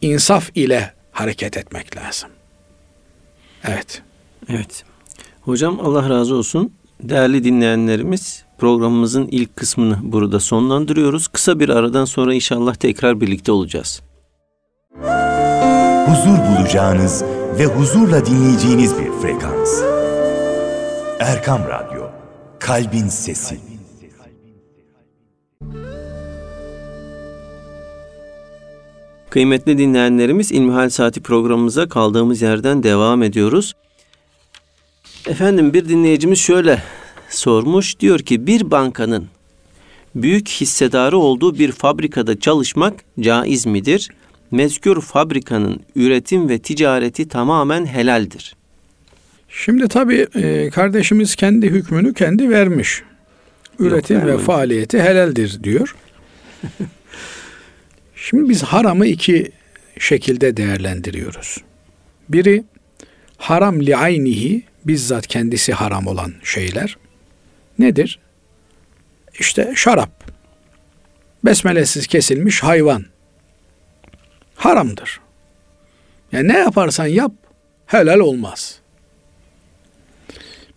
[0.00, 2.30] İnsaf ile hareket etmek lazım.
[3.64, 4.02] Evet.
[4.48, 4.84] Evet.
[5.44, 6.72] Hocam Allah razı olsun.
[7.02, 11.28] Değerli dinleyenlerimiz programımızın ilk kısmını burada sonlandırıyoruz.
[11.28, 14.02] Kısa bir aradan sonra inşallah tekrar birlikte olacağız.
[16.06, 17.24] Huzur bulacağınız
[17.58, 19.82] ve huzurla dinleyeceğiniz bir frekans.
[21.20, 22.02] Erkam Radyo,
[22.58, 23.60] Kalbin Sesi.
[29.30, 33.74] Kıymetli dinleyenlerimiz İlmihal Saati programımıza kaldığımız yerden devam ediyoruz.
[35.28, 36.82] Efendim bir dinleyicimiz şöyle
[37.28, 38.00] sormuş.
[38.00, 39.26] Diyor ki bir bankanın
[40.14, 44.10] büyük hissedarı olduğu bir fabrikada çalışmak caiz midir?
[44.50, 48.56] Mezkür fabrikanın üretim ve ticareti tamamen helaldir.
[49.48, 53.02] Şimdi tabii e, kardeşimiz kendi hükmünü kendi vermiş.
[53.78, 54.44] Üretim ve vermemiş.
[54.44, 55.96] faaliyeti helaldir diyor.
[58.16, 59.50] Şimdi biz haramı iki
[59.98, 61.58] şekilde değerlendiriyoruz.
[62.28, 62.64] Biri
[63.36, 66.98] haram li aynihi bizzat kendisi haram olan şeyler.
[67.78, 68.18] Nedir?
[69.38, 70.24] İşte şarap.
[71.44, 73.04] Besmelesiz kesilmiş hayvan.
[74.56, 75.20] Haramdır.
[76.32, 77.32] Yani ne yaparsan yap
[77.86, 78.80] helal olmaz.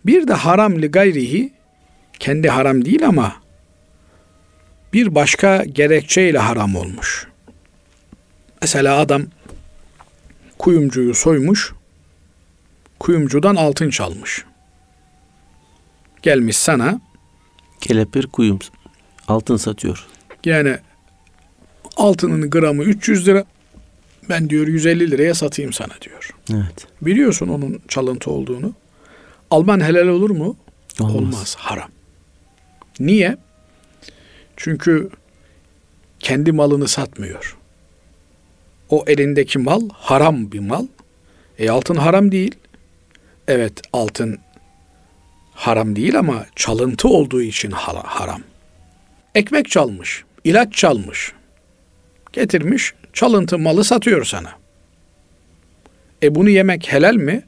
[0.06, 1.54] Bir de haram li gayrihi
[2.20, 3.36] kendi haram değil ama
[4.93, 7.28] bir başka gerekçeyle haram olmuş.
[8.62, 9.24] Mesela adam
[10.58, 11.74] kuyumcuyu soymuş,
[12.99, 14.45] kuyumcudan altın çalmış.
[16.21, 17.01] Gelmiş sana
[17.81, 18.60] Kelepir kuyum
[19.27, 20.05] altın satıyor.
[20.45, 20.77] yani
[21.97, 23.45] altının gramı 300 lira
[24.29, 26.36] ben diyor 150 liraya satayım sana diyor.
[26.53, 26.88] Evet.
[27.01, 28.73] Biliyorsun onun çalıntı olduğunu.
[29.51, 30.57] Alman helal olur mu?
[30.99, 31.15] Olmaz.
[31.15, 31.55] Olmaz.
[31.60, 31.89] Haram.
[32.99, 33.38] Niye?
[34.57, 35.10] Çünkü
[36.19, 37.57] kendi malını satmıyor.
[38.89, 40.86] O elindeki mal haram bir mal.
[41.60, 42.55] E altın haram değil.
[43.47, 44.39] Evet altın
[45.53, 48.41] haram değil ama çalıntı olduğu için hara- haram.
[49.36, 51.33] Ekmek çalmış, ilaç çalmış.
[52.33, 54.51] Getirmiş, çalıntı malı satıyor sana.
[56.23, 57.43] E bunu yemek helal mi?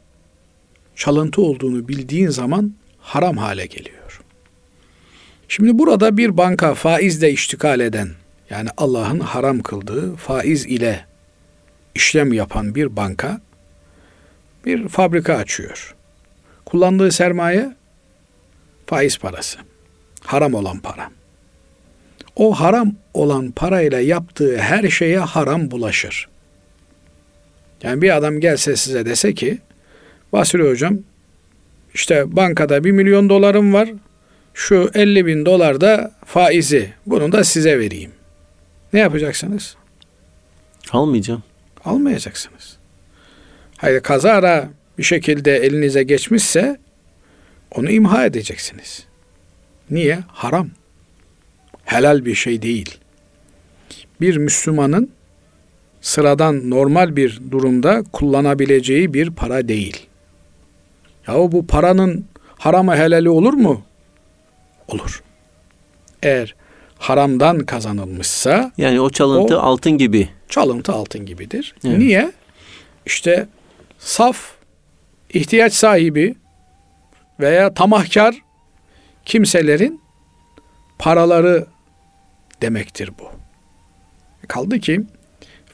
[0.95, 4.21] Çalıntı olduğunu bildiğin zaman haram hale geliyor.
[5.47, 8.09] Şimdi burada bir banka faizle iştikal eden
[8.49, 11.05] yani Allah'ın haram kıldığı faiz ile
[11.95, 13.41] işlem yapan bir banka
[14.65, 15.95] bir fabrika açıyor.
[16.65, 17.75] Kullandığı sermaye
[18.85, 19.59] faiz parası.
[20.23, 21.09] Haram olan para.
[22.35, 26.29] O haram olan parayla yaptığı her şeye haram bulaşır.
[27.83, 29.59] Yani bir adam gelse size dese ki
[30.33, 30.97] Basri hocam
[31.93, 33.89] işte bankada bir milyon dolarım var.
[34.53, 38.11] şu 50 bin dolar da faizi bunu da size vereyim.
[38.93, 39.75] Ne yapacaksınız?
[40.91, 41.43] Almayacağım.
[41.85, 42.78] Almayacaksınız.
[43.81, 46.77] Hayır kazara bir şekilde elinize geçmişse
[47.75, 49.03] onu imha edeceksiniz.
[49.91, 50.19] Niye?
[50.27, 50.69] Haram.
[51.85, 52.97] Helal bir şey değil.
[54.21, 55.11] Bir Müslümanın
[56.01, 60.05] sıradan normal bir durumda kullanabileceği bir para değil.
[61.27, 62.25] Yahu bu paranın
[62.57, 63.81] harama helali olur mu?
[64.87, 65.23] Olur.
[66.23, 66.55] Eğer
[66.97, 70.29] haramdan kazanılmışsa Yani o çalıntı O- altın gibi.
[70.49, 71.75] çalıntı altın gibidir.
[71.85, 71.97] Evet.
[71.97, 72.31] Niye?
[73.05, 73.47] İşte
[73.99, 74.51] saf,
[75.33, 76.35] ihtiyaç sahibi
[77.39, 78.35] veya tamahkar
[79.25, 80.01] kimselerin
[80.99, 81.65] paraları
[82.61, 83.31] demektir bu.
[84.47, 85.01] Kaldı ki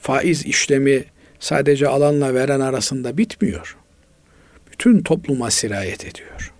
[0.00, 1.04] faiz işlemi
[1.40, 3.76] sadece alanla veren arasında bitmiyor.
[4.72, 6.52] Bütün topluma sirayet ediyor.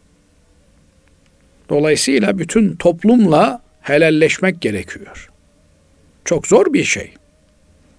[1.68, 5.30] Dolayısıyla bütün toplumla helalleşmek gerekiyor.
[6.24, 7.14] Çok zor bir şey.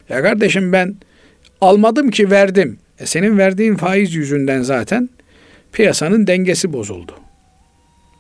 [0.10, 0.96] Ya kardeşim ben
[1.62, 2.80] almadım ki verdim.
[3.00, 5.10] E senin verdiğin faiz yüzünden zaten
[5.72, 7.16] piyasanın dengesi bozuldu.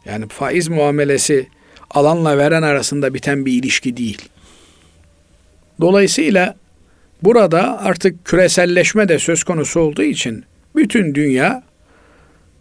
[0.06, 1.48] Yani faiz muamelesi
[1.90, 4.30] alanla veren arasında biten bir ilişki değil.
[5.82, 6.56] Dolayısıyla
[7.24, 10.44] burada artık küreselleşme de söz konusu olduğu için
[10.76, 11.64] bütün dünya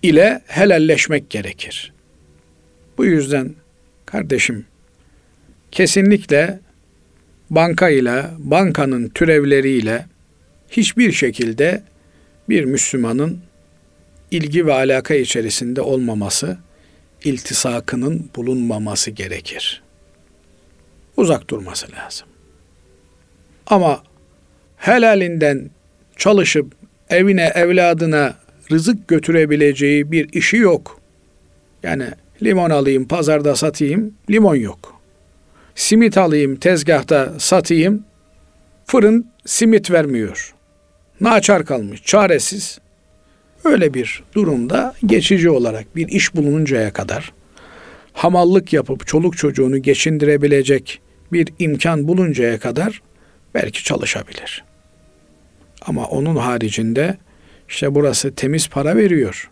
[0.03, 1.93] ile helalleşmek gerekir.
[2.99, 3.55] Bu yüzden
[4.07, 4.67] kardeşim
[5.71, 6.61] kesinlikle
[7.51, 10.07] banka ile bankanın türevleriyle
[10.71, 11.83] hiçbir şekilde
[12.49, 13.41] bir Müslümanın
[14.31, 16.59] ilgi ve alaka içerisinde olmaması,
[17.25, 19.83] iltisakının bulunmaması gerekir.
[21.17, 22.29] Uzak durması lazım.
[23.67, 24.03] Ama
[24.77, 25.71] helalinden
[26.17, 26.75] çalışıp
[27.11, 28.35] evine, evladına
[28.73, 31.01] rızık götürebileceği bir işi yok.
[31.83, 32.07] Yani
[32.43, 35.01] limon alayım, pazarda satayım, limon yok.
[35.75, 38.05] Simit alayım, tezgahta satayım,
[38.87, 40.56] fırın simit vermiyor.
[41.21, 42.79] Naçar kalmış, çaresiz.
[43.65, 47.33] Öyle bir durumda geçici olarak bir iş bulununcaya kadar
[48.13, 51.01] hamallık yapıp çoluk çocuğunu geçindirebilecek
[51.33, 53.03] bir imkan buluncaya kadar
[53.55, 54.65] belki çalışabilir.
[55.83, 57.17] Ama onun haricinde
[57.69, 59.51] işte burası temiz para veriyor.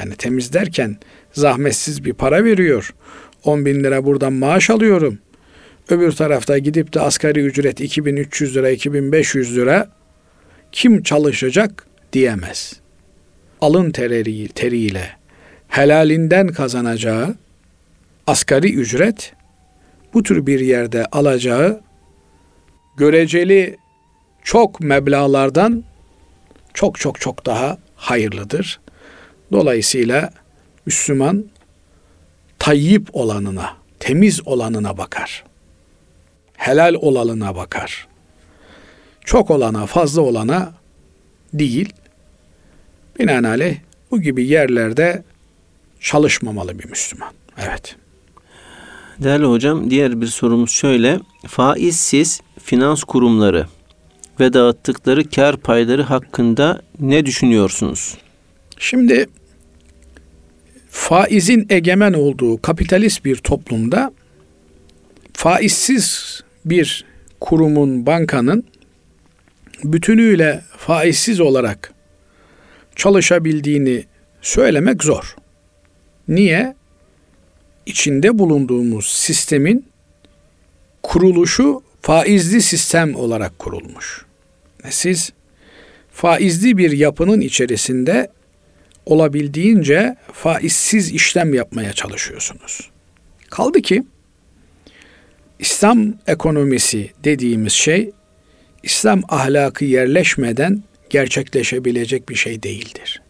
[0.00, 0.96] Yani temiz derken
[1.32, 2.94] zahmetsiz bir para veriyor.
[3.44, 5.18] 10 bin lira buradan maaş alıyorum.
[5.88, 9.90] Öbür tarafta gidip de asgari ücret 2300 lira, 2500 lira
[10.72, 12.80] kim çalışacak diyemez.
[13.60, 15.10] Alın teriyle, teriyle
[15.68, 17.34] helalinden kazanacağı
[18.26, 19.32] asgari ücret
[20.14, 21.80] bu tür bir yerde alacağı
[22.96, 23.76] göreceli
[24.42, 25.84] çok meblalardan
[26.74, 28.80] çok çok çok daha hayırlıdır.
[29.52, 30.30] Dolayısıyla
[30.86, 31.44] Müslüman
[32.58, 35.44] tayyip olanına, temiz olanına bakar.
[36.56, 38.08] Helal olanına bakar.
[39.24, 40.72] Çok olana, fazla olana
[41.54, 41.92] değil.
[43.18, 43.76] Binaenaleyh
[44.10, 45.22] bu gibi yerlerde
[46.00, 47.32] çalışmamalı bir Müslüman.
[47.58, 47.96] Evet.
[49.18, 51.20] Değerli hocam diğer bir sorumuz şöyle.
[51.46, 53.66] Faizsiz finans kurumları
[54.40, 58.18] ve dağıttıkları kar payları hakkında ne düşünüyorsunuz?
[58.78, 59.26] Şimdi
[60.90, 64.12] faizin egemen olduğu kapitalist bir toplumda
[65.32, 67.04] faizsiz bir
[67.40, 68.64] kurumun, bankanın
[69.84, 71.92] bütünüyle faizsiz olarak
[72.96, 74.04] çalışabildiğini
[74.42, 75.36] söylemek zor.
[76.28, 76.74] Niye?
[77.86, 79.86] İçinde bulunduğumuz sistemin
[81.02, 84.24] kuruluşu faizli sistem olarak kurulmuş.
[84.90, 85.32] Siz
[86.12, 88.28] faizli bir yapının içerisinde
[89.06, 92.90] olabildiğince faizsiz işlem yapmaya çalışıyorsunuz.
[93.50, 94.04] Kaldı ki
[95.58, 98.10] İslam ekonomisi dediğimiz şey
[98.82, 103.22] İslam ahlakı yerleşmeden gerçekleşebilecek bir şey değildir.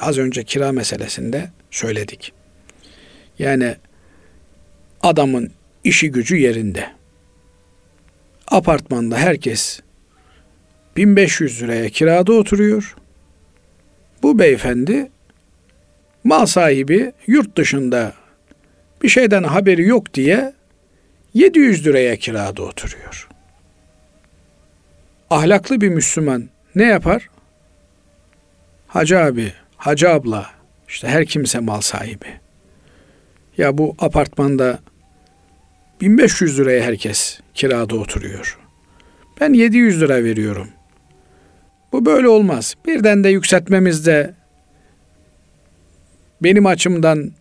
[0.00, 2.32] Az önce kira meselesinde söyledik.
[3.38, 3.76] Yani
[5.02, 5.50] adamın
[5.84, 6.90] işi gücü yerinde.
[8.48, 9.80] Apartmanda herkes
[10.96, 12.96] 1500 liraya kirada oturuyor.
[14.22, 15.10] Bu beyefendi
[16.24, 18.12] mal sahibi yurt dışında
[19.02, 20.52] bir şeyden haberi yok diye
[21.34, 23.28] 700 liraya kirada oturuyor.
[25.34, 27.28] Ahlaklı bir Müslüman ne yapar?
[28.86, 30.50] Hacı abi, hacı abla,
[30.88, 32.26] işte her kimse mal sahibi.
[33.58, 34.78] Ya bu apartmanda
[36.00, 38.58] 1500 liraya herkes kirada oturuyor.
[39.40, 40.68] Ben 700 lira veriyorum.
[41.92, 42.74] Bu böyle olmaz.
[42.86, 44.34] Birden de yükseltmemiz de
[46.42, 47.32] benim açımdan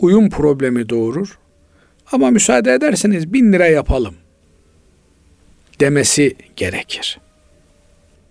[0.00, 1.38] uyum problemi doğurur.
[2.12, 4.14] Ama müsaade ederseniz bin lira yapalım
[5.80, 7.18] demesi gerekir.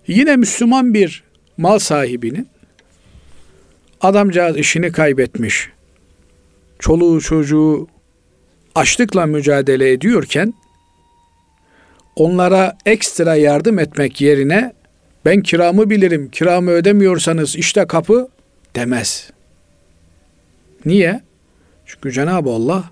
[0.08, 1.24] Yine Müslüman bir
[1.58, 2.48] mal sahibinin
[4.02, 5.70] adamcağız işini kaybetmiş.
[6.80, 7.88] Çoluğu çocuğu
[8.76, 10.54] açlıkla mücadele ediyorken
[12.16, 14.74] onlara ekstra yardım etmek yerine
[15.26, 18.28] ben kiramı bilirim, kiramı ödemiyorsanız işte kapı
[18.76, 19.30] demez.
[20.86, 21.22] Niye?
[21.86, 22.92] Çünkü Cenab-ı Allah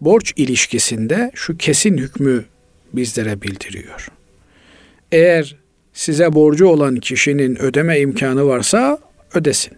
[0.00, 2.44] borç ilişkisinde şu kesin hükmü
[2.92, 4.08] bizlere bildiriyor.
[5.12, 5.56] Eğer
[5.92, 8.98] size borcu olan kişinin ödeme imkanı varsa
[9.34, 9.72] ödesin.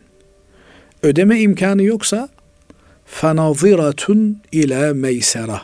[1.02, 2.28] Ödeme imkanı yoksa
[3.06, 5.60] fenaziratun ila meysera.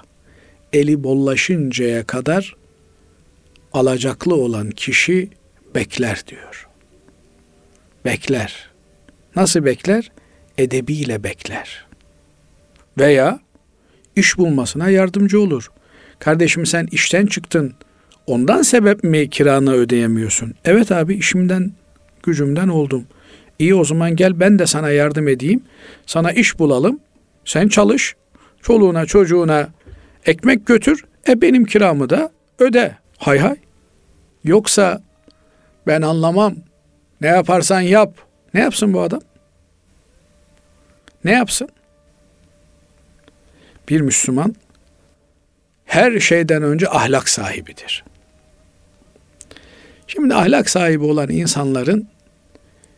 [0.73, 2.57] Eli bollaşıncaya kadar
[3.73, 5.29] alacaklı olan kişi
[5.75, 6.69] bekler diyor.
[8.05, 8.71] Bekler.
[9.37, 10.13] Nasıl bekler?
[10.59, 11.87] Edebiyle bekler.
[12.99, 13.41] Veya
[14.17, 15.71] iş bulmasına yardımcı olur.
[16.19, 17.75] Kardeşim sen işten çıktın.
[18.27, 20.55] Ondan sebep mi kiranı ödeyemiyorsun?
[20.65, 21.73] Evet abi işimden,
[22.23, 23.07] gücümden oldum.
[23.59, 25.63] İyi o zaman gel ben de sana yardım edeyim.
[26.07, 27.01] Sana iş bulalım.
[27.45, 28.17] Sen çalış.
[28.63, 29.69] Çoluğuna çocuğuna
[30.27, 31.05] ekmek götür.
[31.29, 32.97] E benim kiramı da öde.
[33.19, 33.57] Hay hay.
[34.45, 35.03] Yoksa
[35.87, 36.55] ben anlamam.
[37.21, 38.15] Ne yaparsan yap.
[38.55, 39.21] Ne yapsın bu adam?
[41.25, 41.69] Ne yapsın?
[43.89, 44.55] Bir Müslüman
[45.97, 48.05] her şeyden önce ahlak sahibidir.
[50.07, 52.09] Şimdi ahlak sahibi olan insanların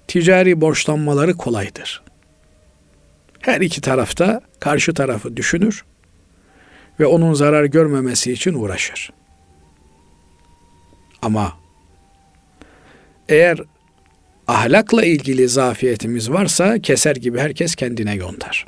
[0.09, 2.03] ticari borçlanmaları kolaydır.
[3.41, 5.85] Her iki tarafta karşı tarafı düşünür
[7.01, 9.11] ve onun zarar görmemesi için uğraşır.
[11.23, 11.59] Ama
[13.29, 13.59] eğer
[14.47, 18.67] ahlakla ilgili zafiyetimiz varsa keser gibi herkes kendine yontar.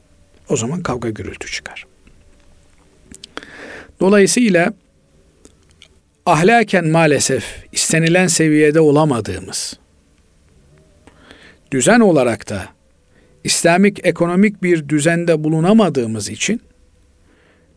[0.49, 1.90] O zaman kavga gürültü çıkar.
[4.01, 4.73] Dolayısıyla
[6.27, 9.79] ahlaken maalesef istenilen seviyede olamadığımız,
[11.73, 12.69] düzen olarak da
[13.45, 16.63] İslamik ekonomik bir düzende bulunamadığımız için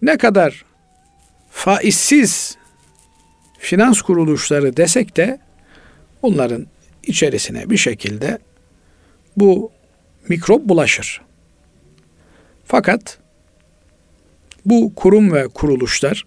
[0.01, 0.65] ne kadar
[1.51, 2.57] faizsiz
[3.59, 5.39] finans kuruluşları desek de
[6.23, 6.67] bunların
[7.03, 8.39] içerisine bir şekilde
[9.37, 9.71] bu
[10.27, 11.21] mikrop bulaşır.
[12.65, 13.17] Fakat
[14.65, 16.25] bu kurum ve kuruluşlar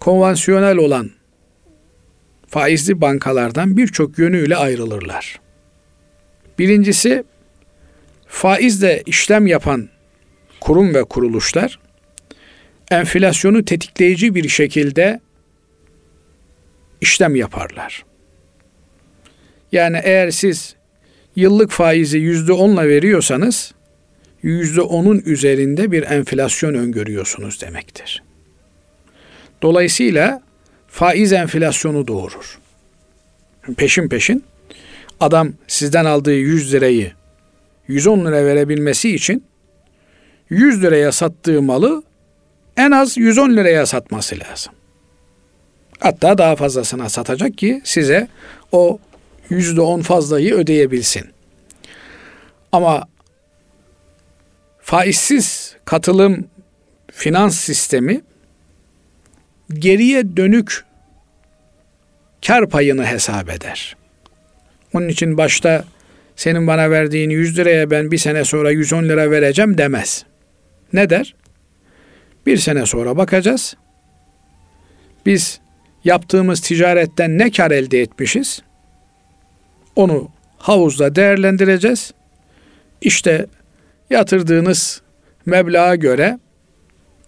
[0.00, 1.10] konvansiyonel olan
[2.48, 5.40] faizli bankalardan birçok yönüyle ayrılırlar.
[6.58, 7.24] Birincisi
[8.26, 9.88] faizle işlem yapan
[10.60, 11.78] kurum ve kuruluşlar
[12.90, 15.20] enflasyonu tetikleyici bir şekilde
[17.00, 18.04] işlem yaparlar.
[19.72, 20.76] Yani eğer siz
[21.36, 23.74] yıllık faizi yüzde onla veriyorsanız
[24.42, 28.22] yüzde onun üzerinde bir enflasyon öngörüyorsunuz demektir.
[29.62, 30.42] Dolayısıyla
[30.88, 32.58] faiz enflasyonu doğurur.
[33.76, 34.44] Peşin peşin
[35.20, 37.12] adam sizden aldığı 100 lirayı
[37.88, 39.44] 110 lira verebilmesi için
[40.50, 42.02] 100 liraya sattığı malı
[42.76, 44.72] en az 110 liraya satması lazım.
[45.98, 48.28] Hatta daha fazlasına satacak ki size
[48.72, 48.98] o
[49.50, 51.24] yüzde on fazlayı ödeyebilsin.
[52.72, 53.08] Ama
[54.86, 56.48] faizsiz katılım
[57.12, 58.20] finans sistemi
[59.74, 60.84] geriye dönük
[62.46, 63.96] kar payını hesap eder.
[64.92, 65.84] Onun için başta
[66.36, 70.24] senin bana verdiğin 100 liraya ben bir sene sonra 110 lira vereceğim demez.
[70.92, 71.34] Ne der?
[72.46, 73.76] Bir sene sonra bakacağız.
[75.26, 75.60] Biz
[76.04, 78.62] yaptığımız ticaretten ne kar elde etmişiz?
[79.96, 82.12] Onu havuzda değerlendireceğiz.
[83.00, 83.46] İşte
[84.10, 85.02] yatırdığınız
[85.46, 86.38] meblağa göre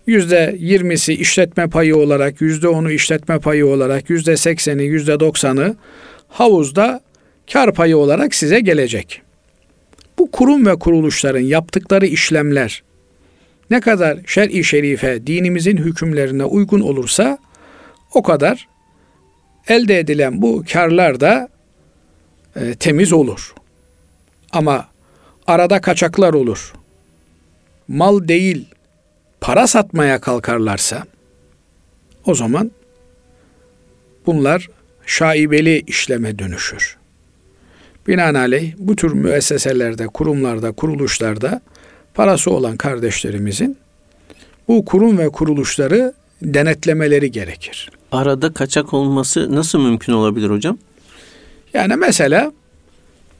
[0.07, 5.77] yüzde yirmisi işletme payı olarak, yüzde onu işletme payı olarak, yüzde sekseni, yüzde doksanı
[6.29, 7.01] havuzda
[7.53, 9.23] kar payı olarak size gelecek.
[10.19, 12.83] Bu kurum ve kuruluşların yaptıkları işlemler
[13.71, 17.39] ne kadar şer'i şerife, dinimizin hükümlerine uygun olursa
[18.15, 18.69] o kadar
[19.69, 21.49] elde edilen bu karlar da
[22.57, 23.55] e, temiz olur.
[24.53, 24.89] Ama
[25.49, 26.73] arada kaçaklar olur.
[27.89, 28.65] Mal değil,
[29.41, 31.05] para satmaya kalkarlarsa
[32.25, 32.71] o zaman
[34.27, 34.69] bunlar
[35.07, 36.97] şaibeli işleme dönüşür.
[38.09, 41.61] Binaenaleyh bu tür müesseselerde, kurumlarda, kuruluşlarda
[42.15, 43.77] parası olan kardeşlerimizin
[44.69, 47.91] bu kurum ve kuruluşları denetlemeleri gerekir.
[48.13, 50.79] Arada kaçak olması nasıl mümkün olabilir hocam?
[51.75, 52.53] Yani mesela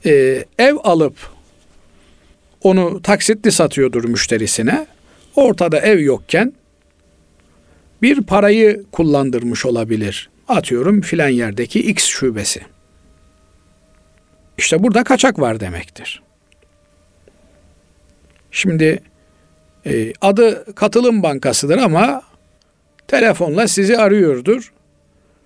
[0.05, 1.38] e, ev alıp
[2.63, 4.87] onu taksitli satıyordur müşterisine.
[5.35, 6.53] Ortada ev yokken
[8.01, 10.29] bir parayı kullandırmış olabilir.
[10.47, 12.61] Atıyorum filan yerdeki X şubesi.
[14.57, 16.21] İşte burada kaçak var demektir.
[18.51, 18.99] Şimdi
[19.85, 22.21] e, adı katılım bankasıdır ama
[23.07, 24.73] telefonla sizi arıyordur.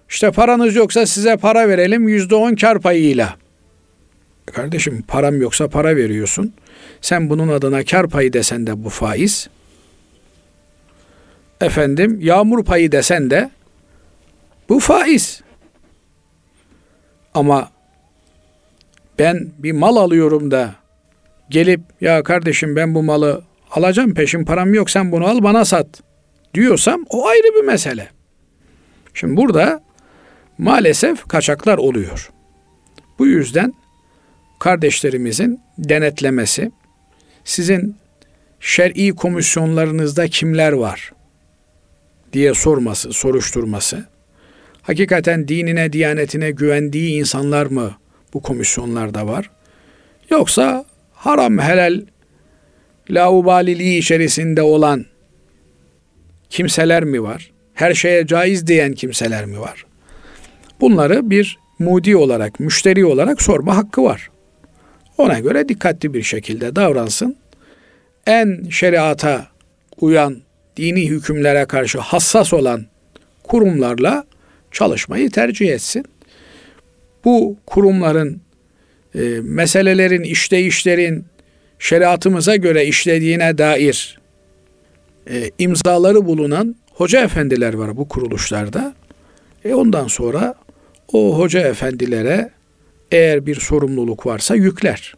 [0.09, 3.37] İşte paranız yoksa size para verelim yüzde on kar payıyla.
[4.45, 6.53] Kardeşim param yoksa para veriyorsun.
[7.03, 9.49] Sen bunun adına kar payı desen de bu faiz.
[11.61, 13.49] Efendim yağmur payı desen de
[14.69, 15.41] bu faiz.
[17.33, 17.71] Ama
[19.19, 20.75] ben bir mal alıyorum da
[21.49, 25.87] gelip ya kardeşim ben bu malı alacağım peşin param yok sen bunu al bana sat
[26.53, 28.09] diyorsam o ayrı bir mesele.
[29.13, 29.83] Şimdi burada
[30.57, 32.31] maalesef kaçaklar oluyor.
[33.19, 33.73] Bu yüzden
[34.59, 36.71] kardeşlerimizin denetlemesi,
[37.45, 37.95] sizin
[38.59, 41.11] şer'i komisyonlarınızda kimler var
[42.33, 44.05] diye sorması, soruşturması,
[44.81, 47.97] hakikaten dinine, diyanetine güvendiği insanlar mı
[48.33, 49.49] bu komisyonlarda var?
[50.29, 52.01] Yoksa haram helal
[53.09, 55.05] laubaliliği içerisinde olan
[56.49, 57.51] kimseler mi var?
[57.73, 59.85] Her şeye caiz diyen kimseler mi var?
[60.81, 64.29] Bunları bir mudi olarak, müşteri olarak sorma hakkı var.
[65.17, 67.35] Ona göre dikkatli bir şekilde davransın.
[68.27, 69.47] En şeriata
[70.01, 70.37] uyan,
[70.77, 72.85] dini hükümlere karşı hassas olan
[73.43, 74.23] kurumlarla
[74.71, 76.05] çalışmayı tercih etsin.
[77.25, 78.41] Bu kurumların
[79.15, 81.25] e, meselelerin, işleyişlerin
[81.79, 84.19] şeriatımıza göre işlediğine dair
[85.29, 88.95] e, imzaları bulunan hoca efendiler var bu kuruluşlarda.
[89.65, 90.55] E ondan sonra
[91.13, 92.49] o hoca efendilere
[93.13, 95.13] eğer bir sorumluluk varsa yükler.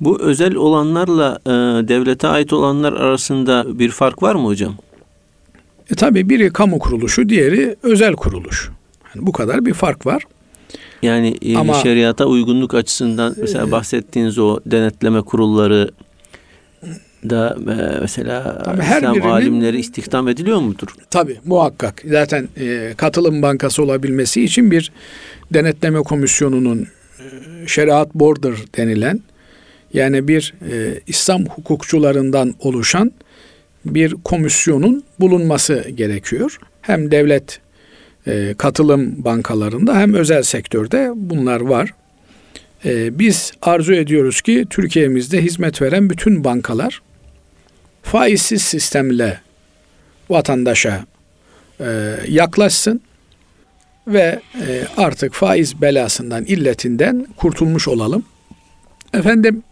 [0.00, 1.50] Bu özel olanlarla e,
[1.88, 4.74] devlete ait olanlar arasında bir fark var mı hocam?
[5.90, 8.70] E tabi biri kamu kuruluşu, diğeri özel kuruluş.
[9.14, 10.22] Yani bu kadar bir fark var.
[11.02, 15.90] Yani e, Ama- şeriata uygunluk açısından mesela bahsettiğiniz o denetleme kurulları
[17.30, 20.88] da e, mesela Tabii her İslam birinin- alimleri istihdam ediliyor mudur?
[21.10, 22.02] Tabi muhakkak.
[22.10, 24.92] Zaten e, katılım bankası olabilmesi için bir
[25.54, 26.86] denetleme komisyonunun e,
[27.66, 29.20] şeriat border denilen
[29.92, 33.12] yani bir e, İslam hukukçularından oluşan
[33.86, 36.58] bir komisyonun bulunması gerekiyor.
[36.82, 37.60] Hem devlet
[38.26, 41.94] e, katılım bankalarında hem özel sektörde bunlar var.
[42.84, 47.02] E, biz arzu ediyoruz ki Türkiye'mizde hizmet veren bütün bankalar
[48.04, 49.40] faizsiz sistemle
[50.30, 51.06] vatandaşa
[51.80, 53.00] e, yaklaşsın
[54.06, 58.24] ve e, artık faiz belasından, illetinden kurtulmuş olalım.
[59.14, 59.62] Efendim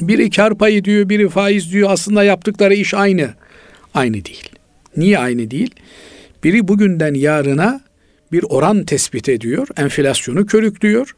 [0.00, 1.90] biri kar payı diyor, biri faiz diyor.
[1.90, 3.30] Aslında yaptıkları iş aynı.
[3.94, 4.48] Aynı değil.
[4.96, 5.74] Niye aynı değil?
[6.44, 7.80] Biri bugünden yarına
[8.32, 11.16] bir oran tespit ediyor, enflasyonu körüklüyor.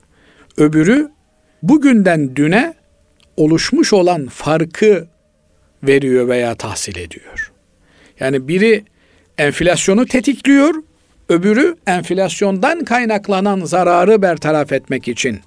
[0.57, 1.11] Öbürü
[1.63, 2.75] bugünden düne
[3.37, 5.07] oluşmuş olan farkı
[5.83, 7.53] veriyor veya tahsil ediyor.
[8.21, 8.85] Yani biri
[9.39, 10.75] enflasyonu tetikliyor,
[11.29, 15.41] öbürü enflasyondan kaynaklanan zararı bertaraf etmek için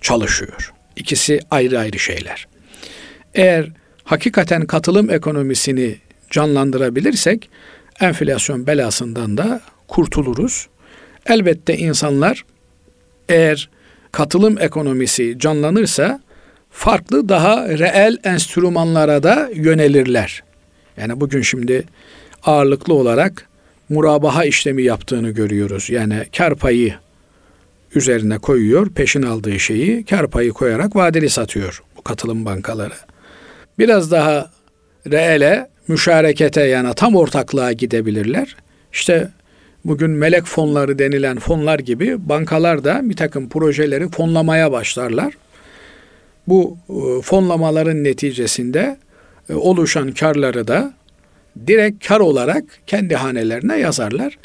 [0.00, 0.72] çalışıyor.
[0.96, 2.48] İkisi ayrı ayrı şeyler.
[3.34, 3.68] Eğer
[4.04, 5.96] hakikaten katılım ekonomisini
[6.30, 7.50] canlandırabilirsek
[8.00, 10.68] enflasyon belasından da kurtuluruz.
[11.26, 12.44] Elbette insanlar
[13.28, 13.70] eğer
[14.12, 16.20] katılım ekonomisi canlanırsa
[16.70, 20.42] farklı daha reel enstrümanlara da yönelirler.
[20.96, 21.84] Yani bugün şimdi
[22.44, 23.48] ağırlıklı olarak
[23.88, 25.90] murabaha işlemi yaptığını görüyoruz.
[25.90, 26.94] Yani kar payı
[27.94, 32.94] üzerine koyuyor, peşin aldığı şeyi kar payı koyarak vadeli satıyor bu katılım bankaları.
[33.78, 34.50] Biraz daha
[35.10, 38.56] reele, müşarekete yani tam ortaklığa gidebilirler.
[38.92, 39.28] İşte
[39.84, 45.34] bugün melek fonları denilen fonlar gibi bankalar da bir takım projeleri fonlamaya başlarlar.
[46.50, 48.98] Bu e, fonlamaların neticesinde
[49.48, 50.94] e, oluşan karları da
[51.66, 54.38] direkt kar olarak kendi hanelerine yazarlar.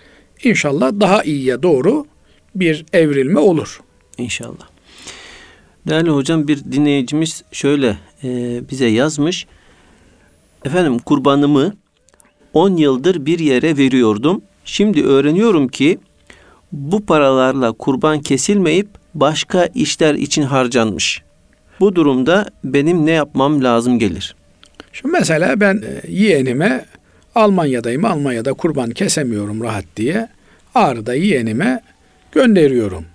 [0.44, 2.06] İnşallah daha iyiye doğru
[2.56, 3.82] bir evrilme olur.
[4.18, 4.68] İnşallah.
[5.88, 9.48] Değerli hocam bir dinleyicimiz şöyle e, bize yazmış.
[10.66, 11.74] Efendim kurbanımı
[12.54, 14.42] 10 yıldır bir yere veriyordum.
[14.66, 16.00] Şimdi öğreniyorum ki
[16.72, 21.25] bu paralarla kurban kesilmeyip başka işler için harcanmış.
[21.80, 24.36] Bu durumda benim ne yapmam lazım gelir?
[24.94, 26.86] Şimdi mesela ben e, yeğenime
[27.36, 30.28] Almanya'dayım, Almanya'da kurban kesemiyorum rahat diye
[30.76, 31.82] Ağrı'da yeğenime
[32.32, 33.06] gönderiyorum.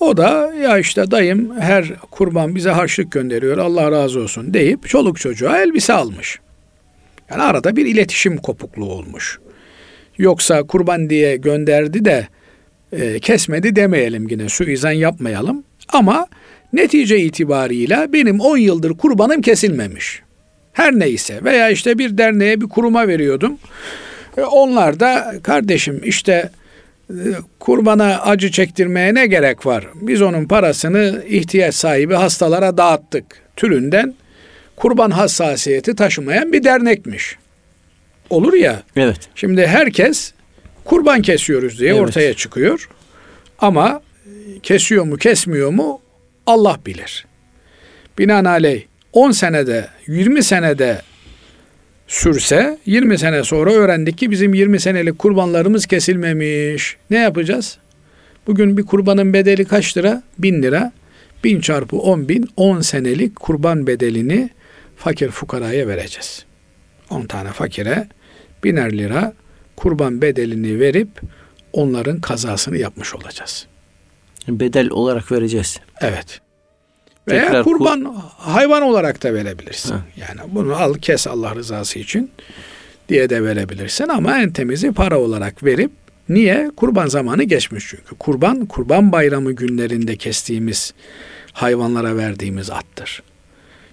[0.00, 5.20] O da ya işte dayım her kurban bize harçlık gönderiyor Allah razı olsun deyip çoluk
[5.20, 6.38] çocuğa elbise almış.
[7.30, 9.38] Yani arada bir iletişim kopukluğu olmuş.
[10.18, 12.28] Yoksa kurban diye gönderdi de
[12.92, 15.64] e, kesmedi demeyelim yine suizan yapmayalım.
[15.88, 16.26] Ama
[16.72, 20.22] netice itibarıyla benim 10 yıldır kurbanım kesilmemiş.
[20.72, 23.58] Her neyse veya işte bir derneğe bir kuruma veriyordum.
[24.36, 26.50] E, onlar da kardeşim işte
[27.10, 27.14] e,
[27.60, 29.86] kurbana acı çektirmeye ne gerek var?
[29.94, 33.24] Biz onun parasını ihtiyaç sahibi hastalara dağıttık.
[33.56, 34.14] Türünden
[34.76, 37.36] kurban hassasiyeti taşımayan bir dernekmiş.
[38.30, 38.82] Olur ya.
[38.96, 39.18] Evet.
[39.34, 40.32] Şimdi herkes
[40.84, 42.00] kurban kesiyoruz diye Evet.
[42.00, 42.88] ortaya çıkıyor.
[43.58, 46.00] Ama e, kesiyor mu kesmiyor mu
[46.48, 47.26] Allah bilir.
[48.18, 48.82] Binaenaleyh
[49.12, 51.02] 10 senede 20 senede
[52.06, 56.96] sürse 20 sene sonra öğrendik ki bizim 20 senelik kurbanlarımız kesilmemiş.
[57.10, 57.78] Ne yapacağız?
[58.46, 60.22] Bugün bir kurbanın bedeli kaç lira?
[60.38, 60.92] 1000 lira.
[61.44, 64.50] 1000 çarpı 10 bin 10 senelik kurban bedelini
[64.96, 66.44] fakir fukaraya vereceğiz.
[67.10, 68.08] 10 tane fakire
[68.64, 69.32] biner lira
[69.76, 71.08] kurban bedelini verip
[71.72, 73.66] onların kazasını yapmış olacağız.
[74.48, 75.78] Bedel olarak vereceğiz.
[76.00, 76.40] Evet.
[77.28, 79.92] Veya Tekrar kur- kurban hayvan olarak da verebilirsin.
[79.92, 80.00] Ha.
[80.16, 82.30] Yani bunu al kes Allah rızası için
[83.08, 85.90] diye de verebilirsin ama en temizi para olarak verip
[86.28, 86.70] niye?
[86.76, 88.14] Kurban zamanı geçmiş çünkü.
[88.18, 90.94] Kurban kurban bayramı günlerinde kestiğimiz
[91.52, 93.22] hayvanlara verdiğimiz attır.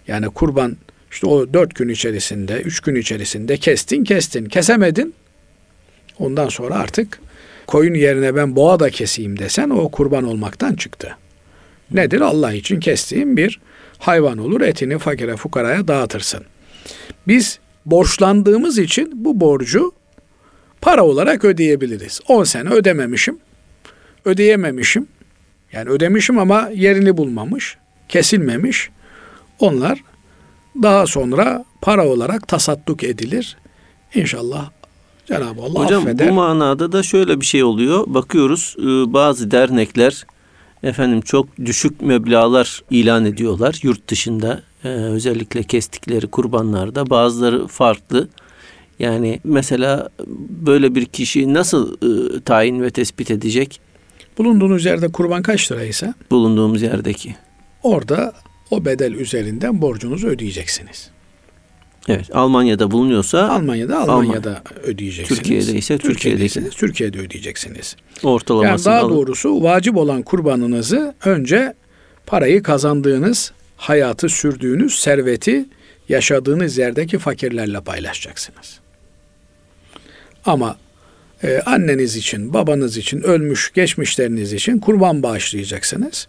[0.07, 0.77] Yani kurban
[1.11, 4.45] işte o dört gün içerisinde, üç gün içerisinde kestin kestin.
[4.45, 5.13] Kesemedin.
[6.19, 7.19] Ondan sonra artık
[7.67, 11.17] koyun yerine ben boğa da keseyim desen o kurban olmaktan çıktı.
[11.91, 12.21] Nedir?
[12.21, 13.59] Allah için kestiğin bir
[13.97, 14.61] hayvan olur.
[14.61, 16.45] Etini fakire fukaraya dağıtırsın.
[17.27, 19.91] Biz borçlandığımız için bu borcu
[20.81, 22.21] para olarak ödeyebiliriz.
[22.27, 23.39] 10 sene ödememişim.
[24.25, 25.07] Ödeyememişim.
[25.71, 27.77] Yani ödemişim ama yerini bulmamış.
[28.09, 28.89] Kesilmemiş.
[29.59, 30.03] Onlar
[30.81, 33.57] daha sonra para olarak tasadduk edilir.
[34.13, 34.69] İnşallah
[35.25, 36.29] Cenab-ı Allah Hocam affeder.
[36.29, 38.03] bu manada da şöyle bir şey oluyor.
[38.07, 40.25] Bakıyoruz e, bazı dernekler
[40.83, 48.27] efendim çok düşük meblağlar ilan ediyorlar yurt dışında e, özellikle kestikleri kurbanlarda bazıları farklı.
[48.99, 50.09] Yani mesela
[50.49, 53.81] böyle bir kişi nasıl e, tayin ve tespit edecek
[54.37, 57.35] Bulunduğunuz yerde kurban kaç liraysa bulunduğumuz yerdeki?
[57.83, 58.33] orada
[58.71, 61.09] o bedel üzerinden borcunuzu ödeyeceksiniz.
[62.07, 65.39] Evet Almanya'da bulunuyorsa Almanya'da Almanya'da ödeyeceksiniz.
[65.39, 65.97] Türkiye'de ise.
[65.97, 67.95] Türkiye'deyseniz Türkiye'de ödeyeceksiniz.
[68.23, 71.73] Yani ortalamasını daha alıp- doğrusu vacip olan kurbanınızı önce
[72.25, 75.65] parayı kazandığınız, hayatı sürdüğünüz, serveti
[76.09, 78.79] yaşadığınız yerdeki fakirlerle paylaşacaksınız.
[80.45, 80.77] Ama
[81.43, 86.27] e, anneniz için, babanız için, ölmüş geçmişleriniz için kurban bağışlayacaksınız.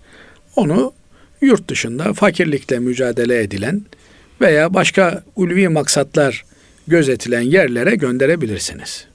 [0.57, 0.93] Onu
[1.41, 3.83] yurt dışında fakirlikle mücadele edilen
[4.41, 6.45] veya başka ulvi maksatlar
[6.89, 9.07] gözetilen yerlere gönderebilirsiniz.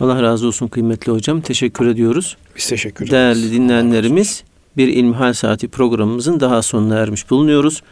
[0.00, 1.40] Allah razı olsun kıymetli hocam.
[1.40, 2.36] Teşekkür ediyoruz.
[2.56, 3.12] Biz teşekkür ederiz.
[3.12, 4.44] Değerli dinleyenlerimiz
[4.76, 7.82] bir İlmihal Saati programımızın daha sonuna ermiş bulunuyoruz.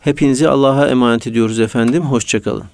[0.00, 2.02] Hepinizi Allah'a emanet ediyoruz efendim.
[2.02, 2.64] Hoşçakalın.